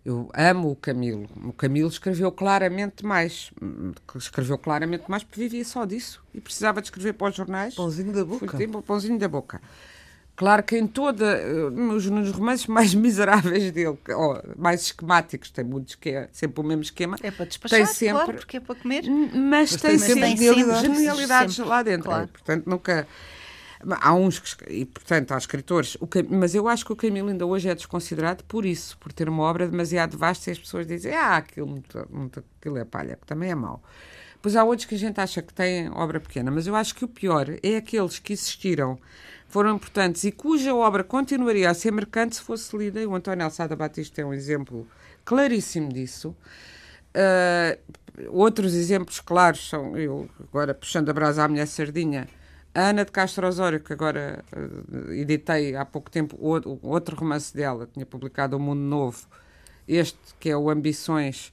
[0.04, 1.26] eu amo o Camilo.
[1.44, 3.50] O Camilo escreveu claramente mais.
[4.14, 7.74] Escreveu claramente mais porque vivia só disso e precisava de escrever para os jornais.
[7.74, 8.46] Pãozinho da boca.
[8.46, 9.62] Foi tempo, pãozinho da boca.
[10.36, 11.70] Claro que em toda.
[11.70, 16.64] Nos, nos romances mais miseráveis dele, ou mais esquemáticos, tem muitos que é sempre o
[16.64, 17.16] mesmo esquema.
[17.22, 19.04] É para despachar, tem sempre, claro, porque é para comer.
[19.08, 19.32] Mas,
[19.72, 22.04] mas tem, tem sempre genialidades, genialidades lá dentro.
[22.10, 22.28] Claro.
[22.28, 23.06] Portanto, nunca.
[24.00, 25.96] Há uns e portanto há escritores,
[26.28, 29.42] mas eu acho que o Camilo ainda hoje é desconsiderado por isso, por ter uma
[29.42, 33.26] obra demasiado vasta e as pessoas dizem, ah, aquilo, muito, muito, aquilo é palha, que
[33.26, 33.82] também é mau.
[34.40, 37.04] Pois há outros que a gente acha que têm obra pequena, mas eu acho que
[37.04, 38.98] o pior é aqueles que existiram,
[39.48, 43.44] foram importantes e cuja obra continuaria a ser mercante se fosse lida, e o António
[43.44, 44.86] Alçada Batista é um exemplo
[45.24, 46.36] claríssimo disso.
[47.14, 47.78] Uh,
[48.28, 52.28] outros exemplos claros são, eu agora puxando a brasa à minha sardinha,
[52.74, 57.54] a Ana de Castro Osório, que agora uh, editei há pouco tempo o, outro romance
[57.54, 59.26] dela, tinha publicado O Mundo Novo,
[59.86, 61.52] este que é o Ambições,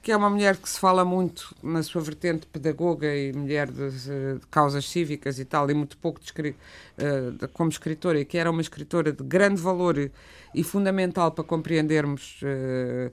[0.00, 3.90] que é uma mulher que se fala muito na sua vertente pedagoga e mulher de,
[3.90, 8.50] de causas cívicas e tal, e muito pouco de, uh, como escritora, e que era
[8.50, 10.10] uma escritora de grande valor e,
[10.54, 12.40] e fundamental para compreendermos.
[12.42, 13.12] Uh,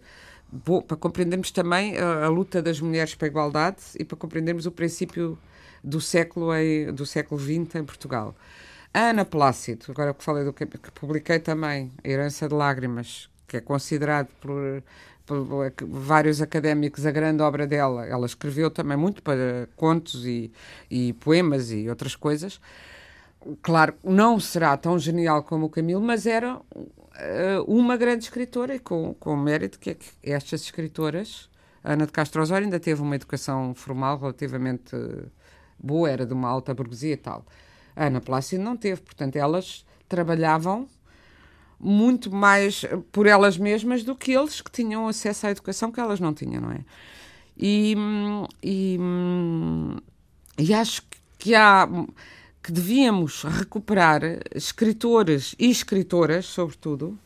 [0.88, 4.72] para compreendermos também a, a, luta das mulheres para a igualdade e para compreendermos o
[4.72, 5.38] princípio
[5.84, 8.36] do século, em, do século XX em Portugal.
[8.94, 13.58] Ana Plácido, agora que falei do que, que publiquei também, A Herança de Lágrimas, que
[13.58, 14.84] é considerado por,
[15.26, 18.06] por, vários académicos a grande obra dela.
[18.06, 20.52] Ela escreveu também muito para contos e,
[20.90, 22.60] e poemas e outras coisas.
[23.62, 28.80] Claro, não será tão genial como o Camilo, mas era uh, uma grande escritora e
[28.80, 31.50] com, com mérito que, é que estas escritoras,
[31.84, 34.96] Ana de Castro Osório ainda teve uma educação formal relativamente
[35.80, 37.46] boa, era de uma alta burguesia e tal.
[37.96, 40.88] A Ana Plácido não teve, portanto, elas trabalhavam
[41.80, 46.20] muito mais por elas mesmas do que eles que tinham acesso à educação que elas
[46.20, 46.80] não tinham, não é?
[47.56, 47.96] E,
[48.64, 49.00] e,
[50.60, 51.04] e acho
[51.38, 51.88] que há
[52.62, 54.22] que devíamos recuperar
[54.54, 57.18] escritores e escritoras, sobretudo,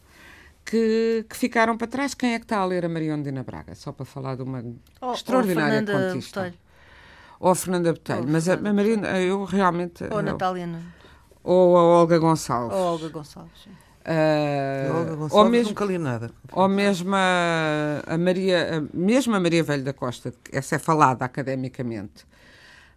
[0.63, 2.13] que, que, ficaram para trás.
[2.13, 3.73] Quem é que está a ler a Maria Ondina Braga?
[3.73, 4.63] Só para falar de uma
[5.01, 6.41] oh, extraordinária oh, contista.
[6.41, 6.70] Botelho
[7.41, 10.03] ou a Fernanda Botelho, mas a, a Marina, eu realmente.
[10.11, 10.69] Ou a Natália.
[11.43, 12.77] Ou a Olga Gonçalves.
[12.77, 13.65] Ou a Olga Gonçalves.
[13.65, 16.31] Uh, Olga Gonçalves ou mesmo, nunca li nada.
[16.51, 21.25] Ou mesmo a, a Maria, a, mesmo a Maria Velho da Costa, essa é falada
[21.25, 22.27] academicamente.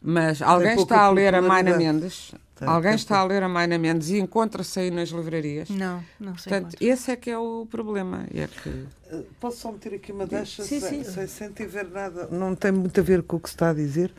[0.02, 2.34] Mas alguém está a ler a Maina Mendes?
[2.54, 5.68] Tem, alguém está a ler a Maina Mendes e encontra-se aí nas livrarias?
[5.68, 6.52] Não, não sei.
[6.52, 8.26] Portanto, esse é que é o problema.
[8.32, 8.86] É que...
[9.10, 11.10] Eh, posso só meter aqui uma deixa sim, sem, sim.
[11.10, 12.28] sem, sem tiver nada.
[12.30, 14.14] Não tem muito a ver com o que se está a dizer,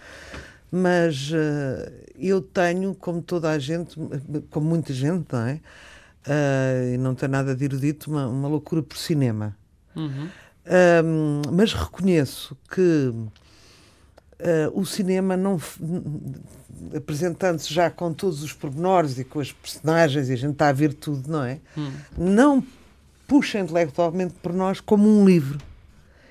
[0.69, 3.95] mas uh, eu tenho, como toda a gente,
[4.49, 5.61] como muita gente, não é?
[6.27, 9.55] Uh, e não tem nada de erudito, uma, uma loucura por cinema.
[9.95, 10.27] Uhum.
[10.65, 13.13] Uh, mas reconheço que
[14.37, 15.57] Uh, o cinema não
[16.95, 20.73] apresentando-se já com todos os pormenores e com as personagens e a gente está a
[20.73, 21.59] ver tudo, não é?
[21.77, 21.91] Hum.
[22.17, 22.63] Não
[23.27, 25.59] puxa intelectualmente por nós como um livro.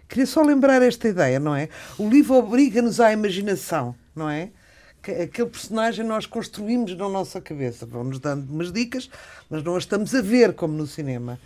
[0.08, 1.68] Queria só lembrar esta ideia, não é?
[1.98, 4.50] O livro obriga-nos à imaginação, não é?
[5.02, 7.84] Que aquele personagem nós construímos na nossa cabeça.
[7.84, 9.10] Vão-nos dando umas dicas,
[9.50, 11.38] mas não as estamos a ver como no cinema.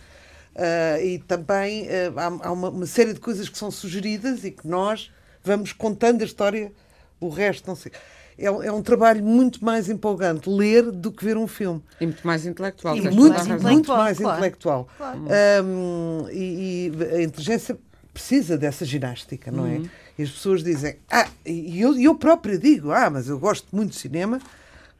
[0.55, 4.51] Uh, e também uh, há, há uma, uma série de coisas que são sugeridas e
[4.51, 5.11] que nós
[5.49, 6.71] vamos contando a história,
[7.19, 7.91] o resto não sei.
[8.39, 11.83] É, é, um trabalho muito mais empolgante ler do que ver um filme.
[12.01, 12.97] E muito mais intelectual.
[12.97, 14.37] E muito, mais intelectual, muito mais claro.
[14.37, 14.89] intelectual.
[14.97, 15.21] Claro.
[15.65, 17.77] Um, e, e, a inteligência
[18.15, 19.79] precisa dessa ginástica, não é?
[19.79, 19.89] Uhum.
[20.19, 23.91] E as pessoas dizem, ah, e eu, eu própria digo, ah, mas eu gosto muito
[23.91, 24.41] de cinema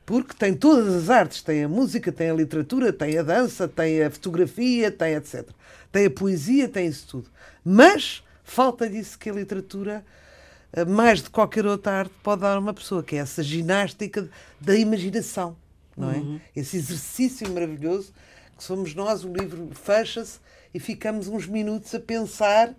[0.05, 4.03] porque tem todas as artes, tem a música, tem a literatura, tem a dança, tem
[4.03, 5.47] a fotografia, tem etc.
[5.93, 7.29] Tem a poesia, tem isso tudo.
[7.63, 10.03] Mas falta disso que a literatura
[10.87, 14.29] mais de qualquer outra arte pode dar a uma pessoa, que é essa ginástica
[14.61, 15.57] da imaginação,
[15.97, 16.17] não é?
[16.17, 16.41] Uhum.
[16.55, 18.13] Esse exercício maravilhoso
[18.57, 20.39] que somos nós, o livro fecha-se
[20.75, 22.75] e ficamos uns minutos a pensar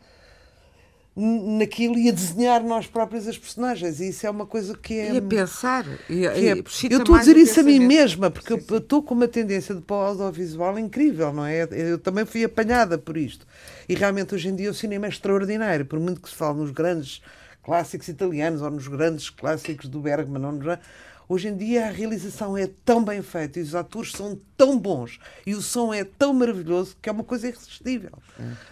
[1.15, 3.99] naquilo e a desenhar nós próprios as personagens.
[3.99, 5.13] E isso é uma coisa que é.
[5.13, 5.86] E a pensar.
[6.10, 8.73] E, é, eu estou a dizer isso a mim mesma, porque sim, sim.
[8.73, 11.67] eu estou com uma tendência de para o audiovisual incrível, não é?
[11.71, 13.45] Eu também fui apanhada por isto.
[13.88, 16.71] E realmente hoje em dia o cinema é extraordinário, por muito que se fale nos
[16.71, 17.21] grandes
[17.69, 20.43] clássicos italianos ou nos grandes clássicos do Bergman.
[20.43, 20.79] Ou nos...
[21.27, 25.19] Hoje em dia a realização é tão bem feita e os atores são tão bons
[25.45, 28.17] e o som é tão maravilhoso que é uma coisa irresistível.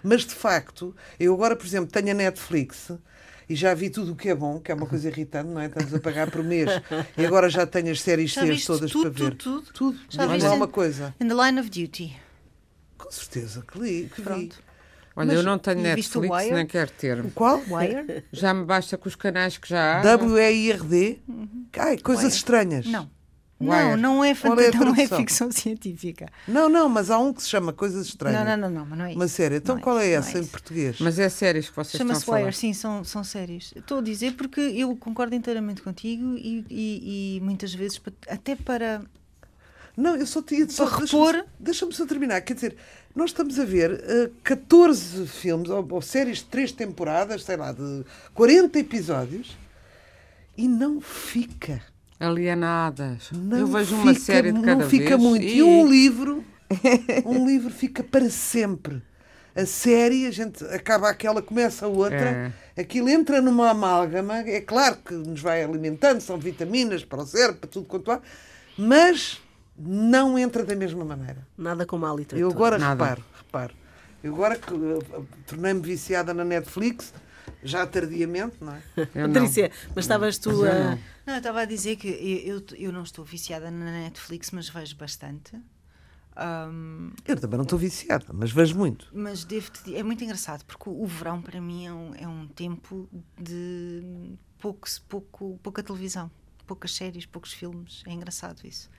[0.01, 2.91] Mas de facto, eu agora, por exemplo, tenho a Netflix
[3.47, 5.67] e já vi tudo o que é bom, que é uma coisa irritante, não é?
[5.67, 6.67] Estamos a pagar por mês
[7.15, 9.35] e agora já tenho as séries viste todas tudo, para ver.
[9.35, 9.73] tudo, tudo?
[9.73, 9.99] Tudo.
[10.09, 10.47] Já viste?
[10.47, 11.13] uma coisa.
[11.21, 12.17] In the Line of Duty.
[12.97, 14.51] Com certeza que li, que vi.
[15.19, 16.53] Olha, Mas- eu não tenho Netflix, Wire?
[16.53, 17.19] nem quero ter.
[17.25, 17.59] O qual?
[17.67, 18.23] Wire?
[18.31, 20.03] Já me basta com os canais que já há.
[20.03, 21.19] W-E-I-R-D?
[21.77, 22.35] Ai, coisas Wire.
[22.35, 22.85] estranhas.
[22.85, 23.09] Não.
[23.59, 23.71] Wire.
[23.71, 26.27] Não, não é, Qual é não é ficção científica.
[26.47, 28.45] Não, não, mas há um que se chama Coisas Estranhas.
[28.45, 29.19] Não, não, não, não, mas não é isso.
[29.19, 29.55] Uma série.
[29.55, 30.51] Então Não é qual é essa é em isso.
[30.51, 30.97] português?
[30.99, 32.37] Mas é séries que vocês estão a Chama-se falar.
[32.41, 33.73] Wire, sim, são, são séries.
[33.75, 37.99] Estou a dizer porque eu concordo inteiramente contigo e, e- e muitas vezes,
[38.29, 39.01] até para.
[39.97, 41.45] Não, eu só tinha só Para deixa-me- repor.
[41.59, 42.41] Deixa-me só terminar.
[42.41, 42.77] Quer dizer,
[43.17, 47.71] nós estamos a ver eh, 14 filmes ou, ou séries de 3 temporadas, sei lá,
[47.73, 48.03] de
[48.33, 49.57] 40 episódios
[50.57, 51.81] e não fica.
[52.19, 53.29] Alienadas.
[53.31, 55.19] Não eu vejo uma fica- série de cada Não fica vez.
[55.21, 55.43] muito.
[55.45, 56.43] E um livro,
[57.25, 59.01] um livro fica para sempre.
[59.55, 64.97] A série, a gente acaba aquela, começa a outra, aquilo entra numa amálgama, é claro
[64.97, 68.21] que nos vai alimentando, são vitaminas para o cérebro, para tudo quanto há,
[68.77, 69.41] mas
[69.77, 71.47] não entra da mesma maneira.
[71.57, 72.55] Nada como a Eu literatura.
[72.55, 73.03] agora Nada.
[73.03, 73.75] reparo, reparo.
[74.23, 77.13] Eu agora que uh, tornei-me viciada na Netflix,
[77.63, 78.81] já tardiamente, não é?
[79.13, 79.33] Eu não.
[79.33, 80.75] Patrícia, mas estavas tu eu a.
[80.75, 80.99] não.
[81.27, 84.69] Não, eu estava a dizer que eu, eu, eu não estou viciada na Netflix, mas
[84.69, 85.55] vejo bastante.
[86.35, 89.07] Ahm, Eu também não estou viciada, mas vejo muito.
[89.13, 92.27] mas devo-te di- é muito engraçado porque o, o verão para mim é um, é
[92.27, 93.09] um tempo
[93.39, 94.03] de
[94.59, 96.29] pouco, pouco, pouca televisão,
[96.67, 98.03] poucas séries, poucos filmes.
[98.05, 98.89] É engraçado isso.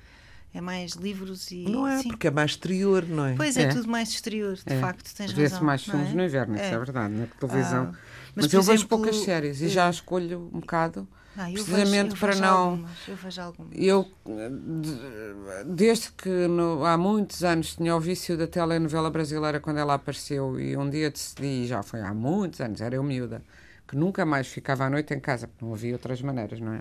[0.55, 1.65] É mais livros e.
[1.69, 1.99] Não é?
[2.03, 2.09] sim.
[2.09, 3.35] Porque é mais exterior, não é?
[3.37, 3.69] Pois é, É.
[3.69, 4.81] tudo mais exterior, de É.
[4.81, 5.67] facto, tens Vê-se razão.
[5.67, 6.15] mais filmes é?
[6.15, 6.79] no inverno, isso é É.
[6.79, 7.83] verdade, na televisão.
[7.93, 7.99] Ah,
[8.35, 11.07] mas mas, eu por vejo exemplo, poucas séries e já escolho um bocado.
[11.37, 13.73] Ah, eu precisamente vejo, eu para vejo não- Algumas, eu vejo algumas.
[13.77, 19.77] Eu, de- desde que no- há muitos anos tinha o vício da telenovela brasileira quando
[19.79, 23.43] ela apareceu e um dia decidi, já foi há muitos anos, era eu miúda,
[23.87, 26.81] que nunca mais ficava à noite em casa, porque não havia outras maneiras, não é?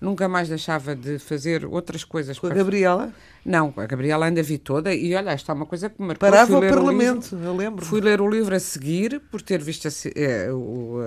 [0.00, 2.38] Nunca mais deixava de fazer outras coisas.
[2.38, 3.12] Com a para- Gabriela,
[3.44, 6.28] Não, a Gabriela ainda vi toda e olha, esta é uma coisa que me marcou.
[6.28, 7.84] parava o livro- Parlamento, eu lembro.
[7.86, 10.98] Fui ler o livro a seguir, por ter visto a, eh, o-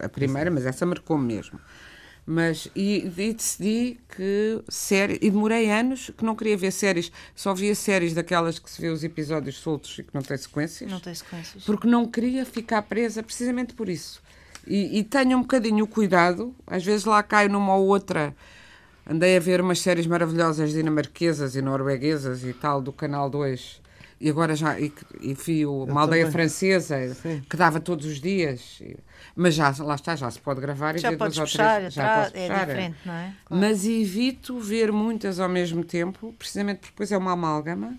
[0.00, 1.60] a- a primeira, mas essa marcou-me mesmo.
[2.26, 7.52] Mas, e, e decidi que série, e demorei anos que não queria ver séries, só
[7.54, 11.00] via séries daquelas que se vê os episódios soltos e que não têm sequências, Não
[11.00, 11.64] tem sequências.
[11.64, 14.22] porque não queria ficar presa precisamente por isso.
[14.66, 18.34] E, e tenho um bocadinho o cuidado, às vezes lá caio numa ou outra.
[19.08, 23.80] Andei a ver umas séries maravilhosas dinamarquesas e norueguesas e tal do Canal 2
[24.20, 26.32] e agora já e, e vi o- uma aldeia também.
[26.32, 27.16] francesa
[27.48, 28.78] que dava todos os dias.
[28.80, 28.96] E-
[29.34, 31.76] Mas já lá está, já se pode gravar e Já ver podes duas ou puxar
[31.78, 31.94] três.
[31.94, 33.34] Já posso é puxar, diferente, não é?
[33.46, 33.60] Claro.
[33.62, 37.96] Mas evito ver muitas ao mesmo tempo, precisamente porque depois é uma amálgama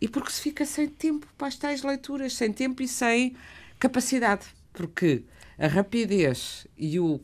[0.00, 3.36] e porque se fica sem tempo para as tais leituras, sem tempo e sem
[3.78, 4.46] capacidade.
[4.72, 5.22] Porque
[5.60, 7.20] a rapidez e o.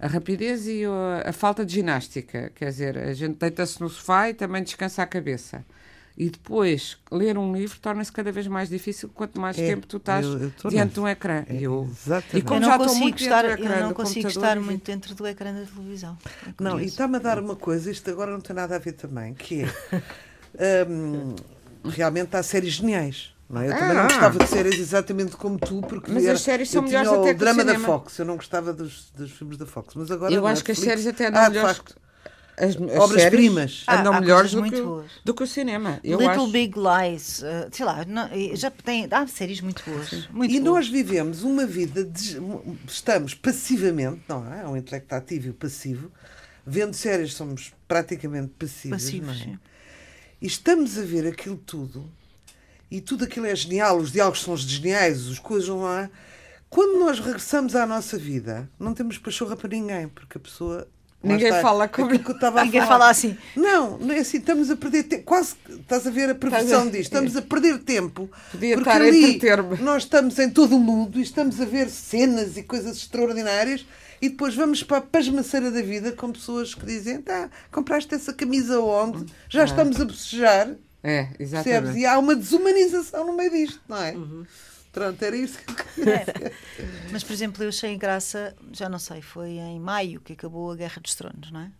[0.00, 0.82] A rapidez e
[1.24, 5.06] a falta de ginástica, quer dizer, a gente deita-se no sofá e também descansa a
[5.06, 5.64] cabeça.
[6.18, 9.96] E depois, ler um livro torna-se cada vez mais difícil quanto mais É, tempo tu
[9.98, 11.44] estás eu- eu diante de um ecrã.
[11.48, 12.36] É, E eu- exatamente.
[12.36, 14.84] e como eu já não estou dentro estar, do eu ecrã não consigo estar muito
[14.84, 16.18] dentro do ecrã da televisão.
[16.46, 18.92] É Não, e está-me a dar uma coisa, isto agora não tem nada a ver
[18.92, 19.66] também, que é.
[20.88, 21.34] hum,
[21.84, 23.32] realmente há séries geniais.
[23.48, 23.68] Não é?
[23.68, 24.06] Eu também não Ah.
[24.08, 27.20] gostava de séries exatamente como tu, porque Mas era- as séries são eu tinha melhores
[27.20, 27.78] o que o drama da.
[27.78, 29.94] Fox, eu não gostava dos, dos filmes da Fox.
[29.94, 31.76] Mas agora Eu acho que as séries até andam Ah, de melhores.
[31.76, 31.96] facto.
[32.56, 33.82] As, as Obras-primas.
[33.86, 35.10] Ah, andam há melhores do muito que, boas.
[35.24, 36.00] do que o cinema.
[36.04, 36.52] Eu Little acho.
[36.52, 40.28] Big Lies, eh, sei lá, não- já tem, há séries muito boas.
[40.30, 40.64] Muito E boas.
[40.74, 42.38] nós vivemos uma vida, de,
[42.86, 44.62] estamos passivamente, não é?
[44.62, 46.10] É um intelecto ativo e o passivo.
[46.66, 49.58] Vendo séries somos praticamente passivos, Passivos, não é?
[50.40, 52.04] E estamos a ver aquilo tudo,
[52.96, 56.10] e tudo aquilo é genial, os diálogos são geniais, as coisas não há.
[56.68, 60.88] Quando nós regressamos à nossa vida, não temos pachorra para ninguém, porque a pessoa.
[61.24, 62.92] lá Ninguém está, fala como- aquilo que eu estava a Ninguém falar.
[62.98, 63.36] fala assim.
[63.54, 65.22] Não, não é assim, estamos a perder tempo.
[65.24, 68.28] Quase que- estás a ver a profissão disto, estamos a perder tempo.
[68.50, 69.40] Podia porque estar ali
[69.82, 73.86] nós estamos em todo o mundo e estamos a ver cenas e coisas extraordinárias
[74.20, 78.32] e depois vamos para a pasmaceira da vida com pessoas que dizem: tá, compraste essa
[78.32, 79.26] camisa onde?
[79.48, 80.70] Já estamos a bocejar,
[81.02, 81.40] É, percebes?
[81.66, 81.98] exatamente.
[81.98, 84.14] E há uma desumanização no meio disto, não é?
[84.92, 86.52] Pronto, era isso que eu queria dizer.
[87.10, 90.76] Mas, por exemplo, eu achei graça, já não sei, foi em maio que acabou a
[90.76, 91.70] Guerra dos Tronos, não é?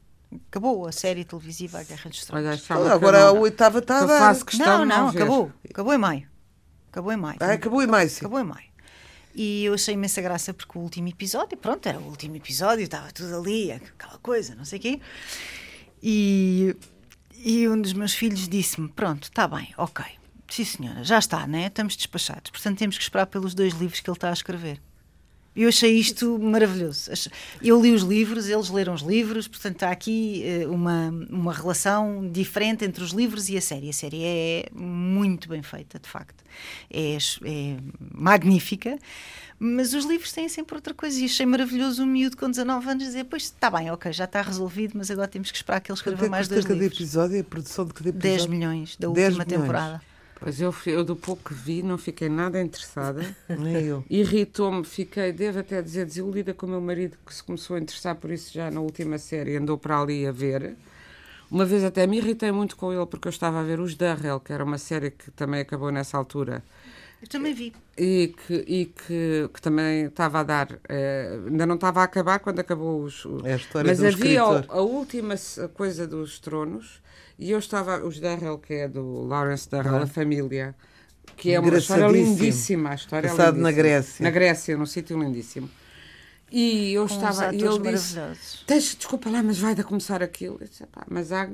[0.48, 2.60] Acabou a série televisiva A Guerra dos Tronos.
[2.70, 4.36] Olha, Agora a oitava está a dar.
[4.58, 5.52] não, não, acabou.
[5.68, 6.26] Acabou em maio.
[6.90, 7.38] Acabou em maio.
[7.40, 8.18] Ah, acabou em mais, sim.
[8.20, 8.72] Acabou em maio.
[9.34, 13.10] E eu achei imensa graça porque o último episódio, pronto, era o último episódio, estava
[13.12, 15.00] tudo ali, aquela coisa, não sei o quê.
[16.02, 16.76] E,
[17.44, 20.04] e um dos meus filhos disse-me: Pronto, está bem, ok.
[20.48, 21.66] Sim, senhora, já está, né?
[21.66, 22.50] Estamos despachados.
[22.50, 24.80] Portanto, temos que esperar pelos dois livros que ele está a escrever.
[25.54, 27.10] Eu achei isto maravilhoso.
[27.62, 32.26] Eu li os livros, eles leram os livros, portanto há aqui eh, uma, uma relação
[32.30, 33.90] diferente entre os livros e a série.
[33.90, 36.42] A série é muito bem feita, de facto.
[36.90, 37.76] É, é
[38.14, 38.98] magnífica,
[39.64, 41.20] mas os livros têm sempre outra coisa.
[41.20, 44.42] E achei maravilhoso um miúdo com 19 anos dizer: Pois está bem, ok, já está
[44.42, 46.98] resolvido, mas agora temos que esperar que ele escreva mais dois cada livros.
[46.98, 48.38] episódio, a produção de cada episódio?
[48.38, 49.62] 10 milhões da 10 última milhões.
[49.62, 50.02] temporada.
[50.40, 53.24] Pois eu, eu do pouco que vi não fiquei nada interessada.
[53.48, 54.04] Nem eu.
[54.10, 58.16] Irritou-me, fiquei, devo até dizer, desiludida com o meu marido que se começou a interessar
[58.16, 60.76] por isso já na última série, andou para ali a ver.
[61.48, 64.40] Uma vez até me irritei muito com ele porque eu estava a ver os Darrell,
[64.40, 66.64] que era uma série que também acabou nessa altura
[67.22, 67.72] Eu também vi.
[67.96, 72.40] e que, e que, que também estava a dar, eh, ainda não estava a acabar
[72.40, 73.24] quando acabou os.
[73.24, 74.64] os- É a história mas havia escritor.
[74.68, 75.34] a última
[75.74, 77.00] coisa dos tronos
[77.38, 80.02] e eu estava, os Darrell, que é do Lawrence Darrell, Ah.
[80.02, 80.74] a família,
[81.36, 82.90] que é uma história lindíssima.
[82.90, 83.72] A história é Passado na lindíssima.
[83.82, 84.22] Grécia.
[84.24, 85.70] Na Grécia, num sítio lindíssimo.
[86.54, 88.18] E eu Com estava, e ele disse.
[88.66, 90.58] Tens, desculpa lá, mas vai de começar aquilo.
[90.60, 91.48] Eu disse, "Pá, mas há...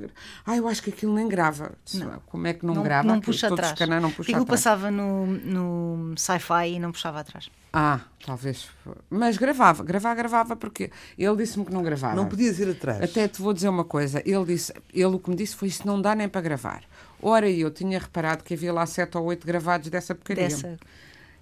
[0.45, 1.71] ah, eu acho que aquilo nem grava.
[1.85, 2.21] Disse, Não.
[2.27, 3.07] Como é que não, Não, grava?
[3.07, 3.73] não Aquilo puxa atrás.
[3.73, 4.61] escanã, não puxa Aquilo atrás.
[4.61, 7.49] passava no, no sci-fi e não puxava atrás.
[7.73, 8.67] Ah, talvez.
[9.09, 12.17] Mas gravava, gravar, gravava, porque ele disse-me que não gravava.
[12.17, 13.01] Não podias ir atrás.
[13.01, 14.21] Até te vou dizer uma coisa.
[14.27, 16.83] Ele disse, ele o que me disse foi isso não dá nem para gravar.
[17.23, 20.49] Ora, eu tinha reparado que havia lá sete ou oito gravados dessa porcaria.
[20.49, 20.77] Dessa.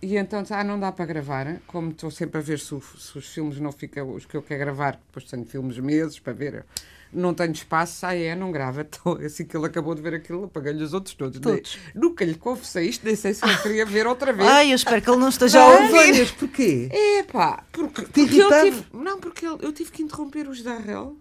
[0.02, 1.56] E então disse, ah, não dá para gravar.
[1.66, 4.42] Como estou sempre a ver se, o- se os filmes não ficam os que eu
[4.42, 6.64] quero gravar, depois tenho filmes meses para ver.
[7.12, 8.82] Não tenho espaço, ah é, não grava.
[8.86, 11.40] Então, assim que ele acabou de ver aquilo, apaguei-lhe os outros todos.
[11.40, 11.78] Todos.
[11.94, 14.46] Nem- nunca lhe confessei isto, nem sei se ele queria ver outra vez.
[14.48, 15.90] Ai, eu espero que ele não esteja a ouvir.
[15.92, 16.88] Vânias, porquê?
[16.92, 18.84] É pá, porque, porque eu tive.
[18.92, 21.16] Não, porque eu, eu tive que interromper os Darrell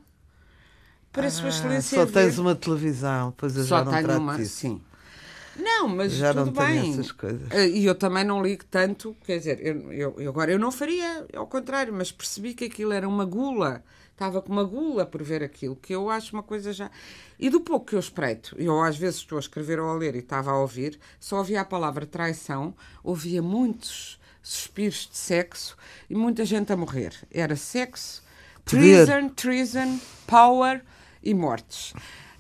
[1.14, 1.98] para a sua Ah, excelência.
[2.00, 2.12] só ver.
[2.12, 4.56] tens uma televisão, pois eu Só já não tenho trato uma, disso.
[4.58, 4.82] sim.
[5.58, 6.92] Não, mas Já tudo não tenho bem.
[6.92, 7.50] essas coisas.
[7.52, 10.72] Eh, E eu também não ligo tanto, quer dizer, eu, eu- eu agora eu não
[10.72, 13.84] faria ao contrário, mas percebi que aquilo era uma gula.
[14.12, 16.90] Estava com uma gula por ver aquilo, que eu acho uma coisa já.
[17.38, 20.16] E do pouco que eu espreito, eu às vezes estou a escrever ou a ler
[20.16, 25.76] e estava a ouvir, só ouvia a palavra traição, ouvia muitos suspiros de sexo
[26.10, 27.14] e muita gente a morrer.
[27.30, 28.24] Era sexo,
[28.64, 30.82] treason, treason, power
[31.22, 31.94] e mortes.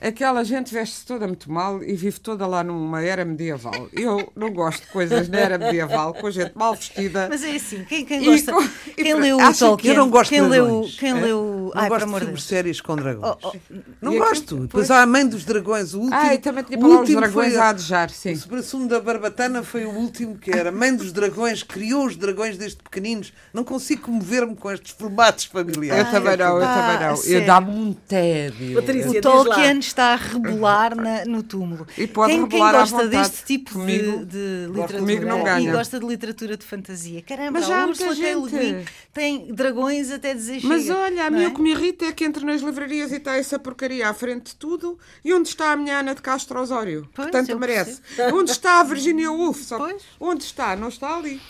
[0.08, 3.89] Aquela gente veste-se toda muito mal e vive toda lá numa era medieval.
[3.91, 7.28] Eu não gosto de coisas na era medieval, com gente mal vestida.
[7.30, 8.53] Mas é assim, quem, quem E gosta.
[8.53, 9.93] com- quem leu o Tolkien?
[9.93, 10.95] Eu não gosto quem de leu, dragões.
[10.99, 11.14] quem é?
[11.14, 11.72] leu.
[11.74, 12.43] Não Ai, gosto de filmes Deus.
[12.43, 13.36] sérios com dragões.
[13.43, 14.56] Oh, oh, Não E gosto.
[14.58, 14.91] Depois pois.
[14.91, 15.93] há a Mãe dos Dragões.
[15.95, 18.34] O último, Ah, e também tinha dragões foi a adejar, sim.
[18.34, 22.58] O Superação da Barbatana foi o último que era Mãe dos Dragões, criou os dragões
[22.58, 23.34] desde pequeninos.
[23.53, 26.12] Não consigo comover-me com estes formatos Eu familiares.
[26.12, 27.10] também não, eu pá, também a não.
[27.10, 27.47] Eu sério.
[27.47, 28.76] dá-me um tédio.
[28.76, 29.80] Patrícia, O Tolkien.
[29.95, 31.87] Está a rebolar na- no túmulo.
[31.97, 33.09] E pode quem, quem gosta vontade.
[33.09, 37.51] deste tipo de- Comigo- de, Comigo literatura não e gosta de literatura de fantasia, caramba,
[37.59, 38.35] Mas já a muita Ursula K.
[38.35, 38.75] Le gente.
[38.83, 41.47] Guin tem dragões até dizer Mas chega, olha, a mim é?
[41.47, 44.47] o que me irrita é que entre nas livrarias e está essa porcaria à frente
[44.47, 44.99] de tudo.
[45.23, 47.09] E onde está a minha Ana de Castro Osório?
[47.13, 48.01] Pois, que tanto merece.
[48.33, 49.61] Onde está a Virginia Woolf?
[49.63, 50.03] Só Pois.
[50.19, 50.75] Onde está?
[50.75, 51.41] Não está ali.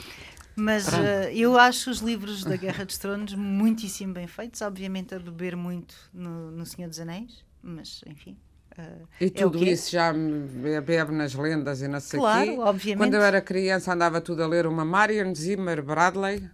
[0.58, 5.20] Mas eh, eu acho os livros da Guerra dos Tronos muitíssimo bem feitos, obviamente a
[5.20, 8.38] beber muito no, no Senhor dos Anéis, mas enfim.
[8.78, 8.84] eh,
[9.22, 9.70] E é tudo é.
[9.70, 10.48] isso já me
[10.82, 12.58] bebe nas lendas e não sei Claro, quê.
[12.60, 12.98] obviamente.
[13.00, 16.48] Quando eu era criança andava tudo a ler uma Marion Zimmer Bradley.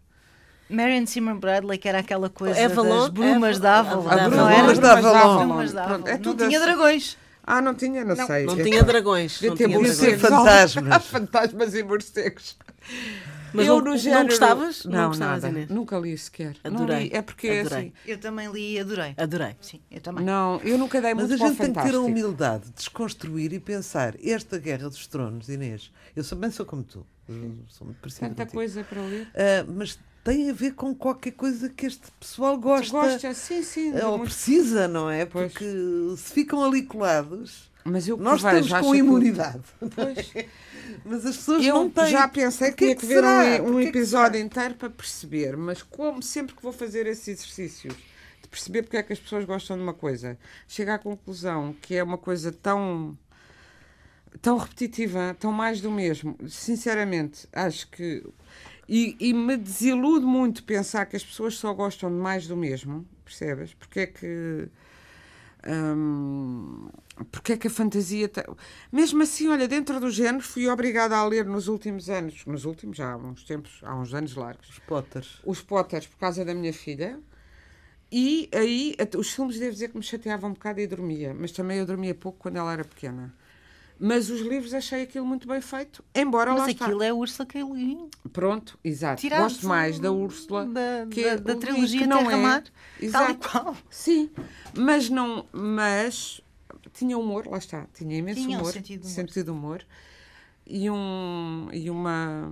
[0.69, 2.99] Marion Zimmer Bradley, que era aquela coisa Avalon?
[3.01, 4.57] das brumas Ava- da Avalon, não era?
[4.57, 5.37] Brumas da Avalon.
[5.47, 6.15] Brumas da Pronto, é Avalon.
[6.15, 6.65] Não tudo tinha assim.
[6.67, 7.17] dragões.
[7.43, 8.05] Ah, não tinha?
[8.05, 8.45] Não, sei.
[8.45, 9.33] Não tinha dragões.
[9.33, 10.21] Devia Não ter morcegos.
[10.21, 10.73] dragões.
[10.73, 11.05] fantasmas.
[11.07, 12.57] fantasmas e morcegos.
[13.53, 14.85] Mas Eu, não, no não género- gostavas?
[14.85, 15.49] Não, gostavas, nada.
[15.49, 15.69] Inês?
[15.69, 16.55] Nunca li sequer.
[16.63, 17.03] Não Adorei.
[17.05, 17.09] li.
[17.13, 17.77] É porque é Adorei.
[17.79, 17.93] assim.
[18.05, 19.13] Eu também li e adorei.
[19.17, 19.55] Adorei.
[19.61, 20.23] Sim, eu também.
[20.25, 22.65] Não, eu nunca dei Mas muito a para o gente tem que ter a humildade
[22.65, 25.91] de desconstruir e pensar esta Guerra dos Tronos, Inês.
[26.15, 27.05] Eu também sou como tu.
[27.69, 29.27] Sou muito parecida Tanta coisa para ler.
[29.35, 32.91] Ah, mas tem a ver com qualquer coisa que este pessoal gosta.
[32.91, 33.93] Gosta, sim, sim.
[33.97, 35.25] Ah, Ou muito- precisa, não é?
[35.25, 35.51] Pois.
[35.51, 35.65] Porque
[36.17, 39.61] se ficam ali colados, Mas eu que nós estamos acho com que- imunidade.
[39.95, 40.33] Pois.
[41.05, 42.07] Mas as pessoas Eu não têm.
[42.07, 45.81] já pensei que tinha que que ver um, um que episódio inteiro para perceber, mas
[45.81, 47.95] como sempre que vou fazer esses exercícios
[48.41, 51.95] de perceber porque é que as pessoas gostam de uma coisa, chego à conclusão que
[51.95, 53.17] é uma coisa tão
[54.41, 56.37] tão repetitiva, tão mais do mesmo.
[56.47, 58.23] Sinceramente, acho que
[58.87, 63.05] e, e me desilude muito pensar que as pessoas só gostam de mais do mesmo,
[63.23, 63.73] percebes?
[63.73, 64.67] Porque é que
[65.67, 66.89] hum,
[67.31, 68.27] porque é que a fantasia.
[68.27, 68.43] Tem...
[68.91, 72.97] Mesmo assim, olha, dentro do género, fui obrigada a ler nos últimos anos, nos últimos,
[72.97, 75.39] já há uns tempos, há uns anos largos, Os Potters.
[75.45, 77.19] os Potters por causa da minha filha.
[78.11, 81.77] E aí, os filmes, devo dizer que me chateavam um bocado e dormia, mas também
[81.77, 83.33] eu dormia pouco quando ela era pequena.
[84.03, 86.85] Mas os livros achei aquilo muito bem feito, embora lá Mas está.
[86.85, 87.63] aquilo é Úrsula K.
[87.63, 88.09] Le.
[88.33, 89.21] Pronto, exato.
[89.21, 92.33] Tirado Gosto mais da Úrsula da, que da, é da o trilogia que não Terra
[92.33, 92.41] é.
[92.41, 93.49] Mar, tal e Exato.
[93.49, 93.77] qual.
[93.91, 94.31] Sim,
[94.75, 96.41] mas não, mas
[96.93, 99.15] tinha humor, lá está, tinha imenso Tinha um humor, sentido de humor.
[99.15, 99.85] sentido humor
[100.65, 102.51] e um e uma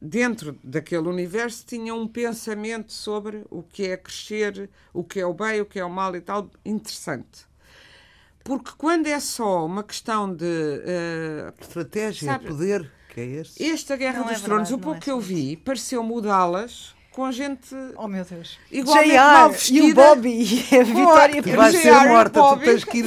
[0.00, 5.34] dentro daquele universo tinha um pensamento sobre o que é crescer, o que é o
[5.34, 7.46] bem, o que é o mal e tal, interessante.
[8.44, 13.64] Porque quando é só uma questão de eh, Estratégia, Sabe- poder, que é este.
[13.64, 16.02] esta Guerra Não é dos Tronos, verdade, o não pouco é que eu vi, pareceu
[16.04, 18.58] mudá-las com gente Oh meu Deus.
[18.70, 22.84] igualmente mal e o Bobby e a Vitória Tu Eu vais ser morta, tu tens
[22.84, 23.06] que ir.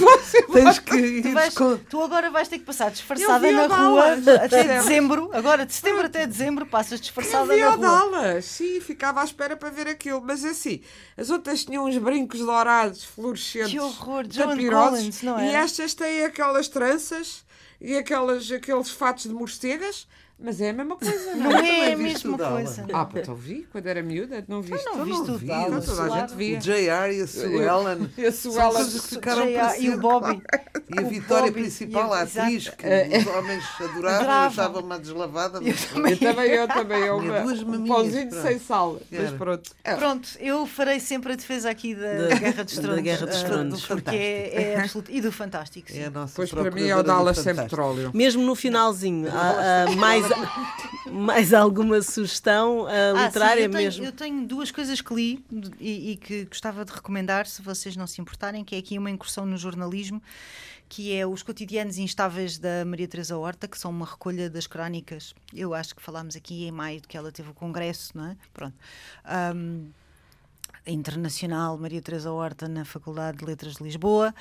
[0.51, 1.21] Tens que ir.
[1.21, 4.63] Tu, vais- com- tu agora vais ter que passar disfarçada Eu na rua Dallas, até
[4.63, 5.29] dezembro.
[5.31, 7.77] Agora, de setembro até dezembro, passas Eu disfarçada vi na a rua.
[7.87, 10.21] Dallas, sim, ficava à espera para ver aquilo.
[10.25, 10.81] Mas assim,
[11.15, 15.53] as outras tinham uns brincos dourados, fluorescentes, Que horror, tapirosos, Collins, não E é?
[15.53, 17.45] estas têm aquelas tranças
[17.79, 20.07] e aquelas, aqueles fatos de morcegas,
[20.41, 21.89] mas é a mesma coisa, não Não é?
[21.89, 22.85] é a mesma coisa.
[22.93, 24.85] Ah, pá, então vi, quando era miúda, não viste?
[24.85, 26.57] não Eu viste o vi, Dallas, toda a gente via.
[26.57, 28.09] O JR e a Sue Ellen.
[28.17, 28.85] E a Sue Ellen.
[28.85, 29.97] que ficaram e o sempre.
[29.97, 30.41] Bobby.
[30.91, 32.87] E a O Vitória Bobby, principal, a atriz, que
[33.19, 35.61] os homens adoravam, eu achava uma deslavada.
[35.61, 36.99] mas Eu também, eu também.
[37.03, 38.41] Eu, Tinha duas um pronto.
[38.41, 38.99] sem sal.
[39.11, 39.69] Mas pronto.
[39.99, 43.03] Pronto, eu farei sempre a defesa aqui da, Da- Guerra dos da Tronos.
[43.03, 43.85] Guerra dos Tronos.
[43.85, 45.11] Porque é, é absoluto.
[45.11, 45.99] E do Fantástico, sim.
[46.01, 47.69] É Pois para mim é o Dallas sem Fantástico.
[47.69, 48.09] petróleo.
[48.11, 49.29] Mesmo no finalzinho,
[49.97, 50.25] mais,
[51.11, 54.05] mais alguma sugestão ah, Ah, literária sim, eu tenho, mesmo?
[54.05, 55.45] Eu tenho duas coisas que li
[55.79, 59.09] e, e que gostava de recomendar, se vocês não se importarem, que é aqui uma
[59.09, 60.21] incursão no jornalismo,
[60.87, 65.35] que é Os Cotidianos Instáveis da Maria Teresa Horta, que são uma recolha das crónicas.
[65.53, 68.37] Eu acho que falámos aqui em maio que ela teve o congresso, não é?
[68.51, 68.75] Pronto.
[69.23, 69.91] Ahm,
[70.85, 74.33] internacional Maria Teresa Horta na Faculdade de Letras de Lisboa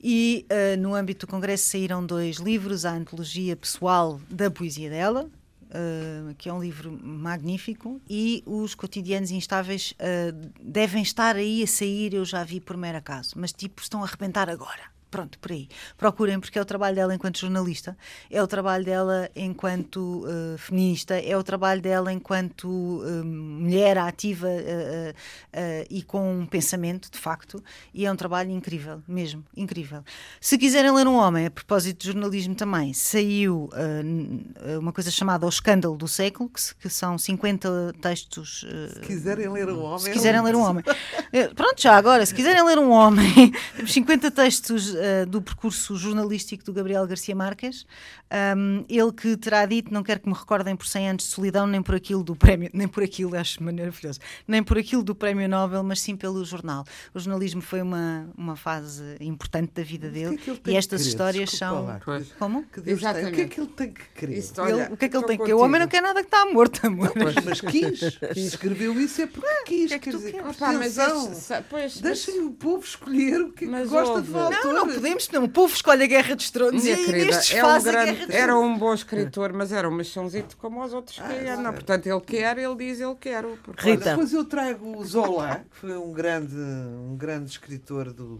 [0.00, 5.28] e ah, no âmbito do congresso saíram dois livros, a antologia pessoal da poesia dela,
[5.70, 11.66] ah, que é um livro magnífico, e os cotidianos instáveis ah, devem estar aí a
[11.66, 14.97] sair, eu já vi por mero acaso, mas tipo estão a arrebentar agora.
[15.10, 15.68] Pronto, por aí.
[15.96, 17.96] Procurem, porque é o trabalho dela enquanto jornalista,
[18.30, 24.48] é o trabalho dela enquanto eh, feminista, é o trabalho dela enquanto eh, mulher ativa
[24.50, 27.62] eh, e com um pensamento, de facto,
[27.94, 30.04] e é um trabalho incrível, mesmo, incrível.
[30.40, 33.70] Se quiserem ler um homem, a propósito de jornalismo também, saiu
[34.78, 38.66] uma coisa chamada O Escândalo do Século, que, que são 50 textos.
[38.92, 39.98] Se quiserem ler um homem.
[39.98, 40.84] se quiserem ler um homem.
[41.54, 46.64] Pronto, já agora, se quiserem ler um homem, temos 50 textos eh, do percurso jornalístico
[46.64, 47.86] do Gabriel Garcia Marques.
[48.56, 51.66] Um, ele que terá dito: Não quero que me recordem por 100 anos de solidão,
[51.66, 55.48] nem por aquilo do prémio, nem por aquilo, acho maravilhoso, nem por aquilo do prémio
[55.48, 56.84] Nobel, mas sim pelo jornal.
[57.14, 60.62] O jornalismo foi uma, uma fase importante da vida que é dele que e tem
[60.74, 61.08] que estas querer?
[61.10, 62.22] histórias Desculpa são.
[62.38, 62.62] Como?
[62.64, 63.08] Que Deus tem.
[63.10, 63.48] O que é Exatamente.
[63.54, 64.32] que ele tem que querer?
[64.34, 65.54] Ele- o que é que ele tem que querer?
[65.54, 67.12] O homem não quer nada que está morto, amor.
[67.16, 67.98] Mas, mas quis.
[68.34, 69.90] Se escreveu isso é porque quis.
[69.92, 70.56] que quer tu dizer, queres?
[70.56, 74.30] Opa, mas Deixem o povo escolher o que, é que Mas gosta ouve.
[74.32, 74.64] de autor.
[74.64, 75.44] Não, não podemos, não.
[75.44, 78.26] O povo escolhe a Guerra dos Tronos Minha e querida, estes é um grande- Guerra
[78.26, 81.72] dos era um bom escritor, mas era um machãozito como os outros que andam.
[81.72, 83.58] Portanto, ele quer, ele diz, ele quero.
[83.62, 84.10] Porque, Rita.
[84.10, 88.38] Depois eu trago o Zola, que foi um grande, um grande escritor do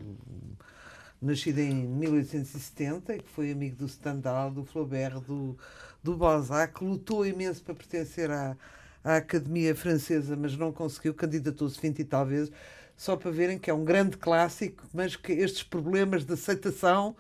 [1.20, 5.56] nascido em 1870 e que foi amigo do Stendhal, do Flaubert, do,
[6.02, 8.56] do Balzac, lutou imenso para pertencer à,
[9.02, 12.52] à Academia Francesa, mas não conseguiu, candidatou-se 20 e tal vezes,
[12.98, 17.14] só para verem que é um grande clássico, mas que estes problemas de aceitação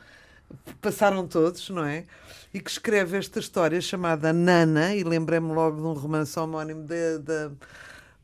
[0.82, 2.04] passaram todos, não é?
[2.52, 7.52] E que escreve esta história chamada Nana, e lembrei-me logo de um romance homónimo da,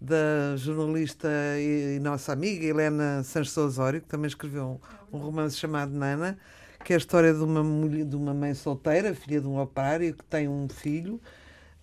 [0.01, 4.81] da, jornalista e, e nossa amiga Helena Sanches Osório, que também escreveu
[5.13, 6.37] um, um romance chamado Nana,
[6.85, 10.13] que é a história de uma, mulher, de uma mãe solteira, filha de um opário,
[10.13, 11.21] que tem um filho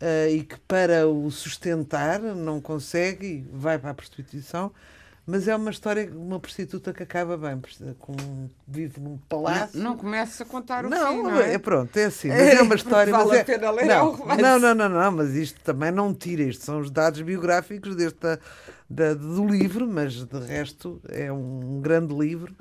[0.01, 4.71] eh, e que para o sustentar não consegue e vai para a prostituição.
[5.25, 7.61] Mas é uma história de uma prostituta que acaba bem,
[7.99, 8.13] com,
[8.67, 9.79] vive num palácio.
[9.79, 11.53] não, não começa a contar o Não, fim, não é?
[11.53, 12.27] é pronto, é assim.
[12.33, 13.11] Mas é uma história.
[13.13, 15.91] Vale mas a é- pena ler, é não, não, não, não, não, mas isto também
[15.91, 16.41] não tira.
[16.43, 18.39] Isto são os dados biográficos desta,
[18.89, 22.55] da- do livro, mas de resto é um grande livro.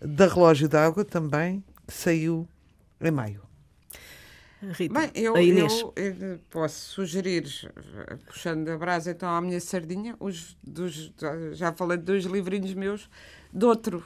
[0.00, 2.46] Da Relógio d'Água também, que saiu
[3.00, 3.40] em maio.
[4.62, 7.44] Rita, Bem, eu, eu, eh, posso sugerir,
[8.08, 11.12] eh, puxando a brasa então à minha sardinha, os dos,
[11.52, 13.08] já falei de dois livrinhos meus,
[13.52, 14.04] de outro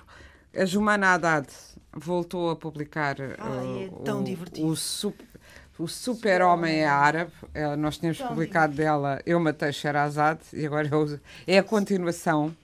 [0.57, 1.49] a Jumana Haddad
[1.93, 4.67] voltou a publicar Ai, uh, é tão o, divertido.
[4.69, 5.21] o, sup-
[5.77, 7.33] o Super-Homem é árabe.
[7.53, 10.89] Eh, nós tínhamos publicado dela Eu Matei Sherazade e agora
[11.47, 12.57] é a continuação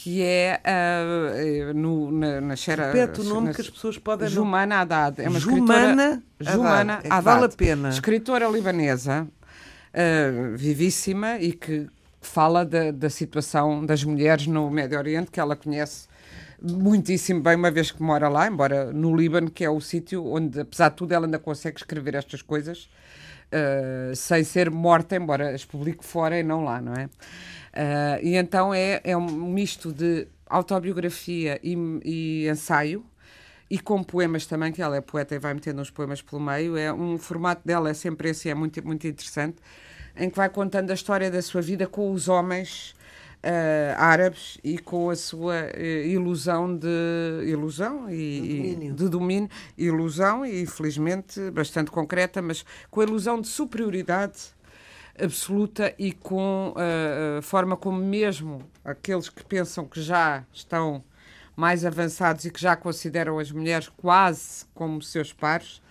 [0.00, 4.28] que é uh, no, na, na Shera- Repete o nome na- que as pessoas podem
[4.28, 5.20] Jumana Haddad.
[5.20, 6.52] É uma Jumana escritora.
[6.52, 7.06] Jumana Haddad.
[7.08, 7.24] É Haddad.
[7.24, 7.88] vale a pena.
[7.88, 11.88] Escritora libanesa, uh, vivíssima e que
[12.20, 16.06] fala da, da situação das mulheres no Médio Oriente, que ela conhece
[16.62, 20.60] muitíssimo bem, uma vez que mora lá, embora no Líbano, que é o sítio onde,
[20.60, 22.88] apesar de tudo, ela ainda consegue escrever estas coisas.
[23.52, 27.08] uh, sem ser morta, embora as publique fora e não lá, não é?
[27.78, 33.04] Uh, e então é, é um misto de autobiografia e, e ensaio,
[33.70, 36.76] e com poemas também, que ela é poeta e vai metendo uns poemas pelo meio.
[36.76, 39.58] É um formato dela é sempre esse, é muito, muito interessante,
[40.16, 42.96] em que vai contando a história da sua vida com os homens
[43.42, 46.88] eh, árabes e com a sua eh, ilusão de
[47.46, 48.94] ilusão e, e- domínio.
[48.94, 54.57] de domínio, ilusão e infelizmente bastante concreta, mas com a ilusão de superioridade
[55.20, 61.02] absoluta e com a, a forma como mesmo aqueles que pensam que já estão
[61.56, 65.82] mais avançados e que já consideram as mulheres quase como seus pares.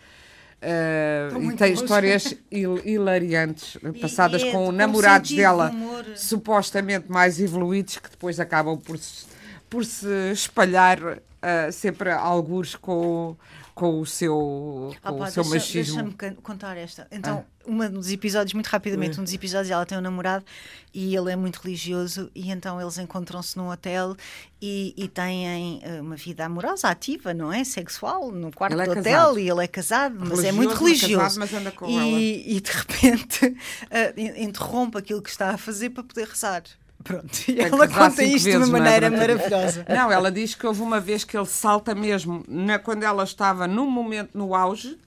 [0.62, 7.40] eh, Estão e tem histórias hil- hilariantes passadas é com namorados dela de supostamente mais
[7.40, 9.26] evoluídos que depois acabam por se,
[9.70, 13.36] por se espalhar eh, sempre algures com,
[13.78, 16.04] com o seu, Ah, com pá, o seu deixa- machismo.
[16.12, 17.08] Deixa-me contar esta.
[17.12, 17.70] Então, Ah.
[17.70, 20.44] um dos episódios, muito rapidamente, um dos episódios, ela tem um namorado
[20.92, 24.16] e ele é muito religioso, e então eles encontram-se num hotel
[24.60, 27.64] e, e têm eh, uma vida amorosa, ativa, não é?
[27.64, 29.40] Sexual, no quarto é do hotel, casado.
[29.40, 31.18] e ele é casado, mas é Religioso, muito mas religioso.
[31.24, 32.04] casado, mas anda com ela.
[32.04, 33.56] e, e de repente
[34.18, 36.64] in- interrompe aquilo que está a fazer para poder rezar.
[37.08, 38.82] Pronto, e Tem que ela conta isto de uma vezes, não é?
[38.82, 39.86] maneira maravilhosa.
[39.88, 43.66] Não, ela diz que houve uma vez que ele salta mesmo, na, quando ela estava
[43.66, 44.98] num momento no auge,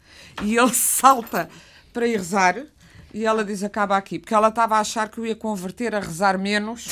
[0.42, 1.50] e ele salta
[1.92, 2.56] para ir rezar,
[3.12, 6.00] e ela diz: acaba aqui, porque ela estava a achar que o ia converter a
[6.00, 6.88] rezar menos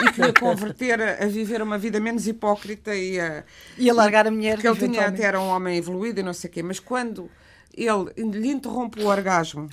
[0.00, 3.42] e que o ia converter a, a viver uma vida menos hipócrita e a.
[3.76, 4.54] E a largar a mulher.
[4.54, 7.28] Porque ele tinha até era um homem evoluído e não sei o quê, mas quando
[7.76, 9.68] ele lhe interrompe o orgasmo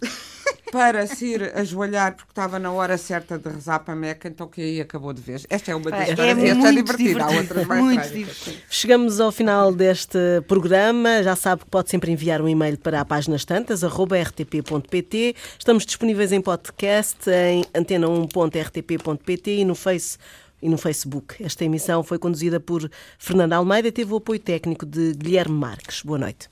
[0.71, 4.61] para se ir ajoelhar porque estava na hora certa de rezar para Meca, então que
[4.61, 5.45] aí acabou de vez.
[5.49, 6.37] Esta é uma das É, histórias.
[6.37, 8.57] é Esta muito divertida, há outras mais muito divertido.
[8.69, 11.23] Chegamos ao final deste programa.
[11.23, 15.35] Já sabe que pode sempre enviar um e-mail para a páginas tantas, arroba rtp.pt.
[15.57, 20.17] Estamos disponíveis em podcast, em antena1.rtp.pt e no Face
[20.61, 21.41] e no Facebook.
[21.43, 26.03] Esta emissão foi conduzida por Fernanda Almeida e teve o apoio técnico de Guilherme Marques.
[26.03, 26.47] Boa noite.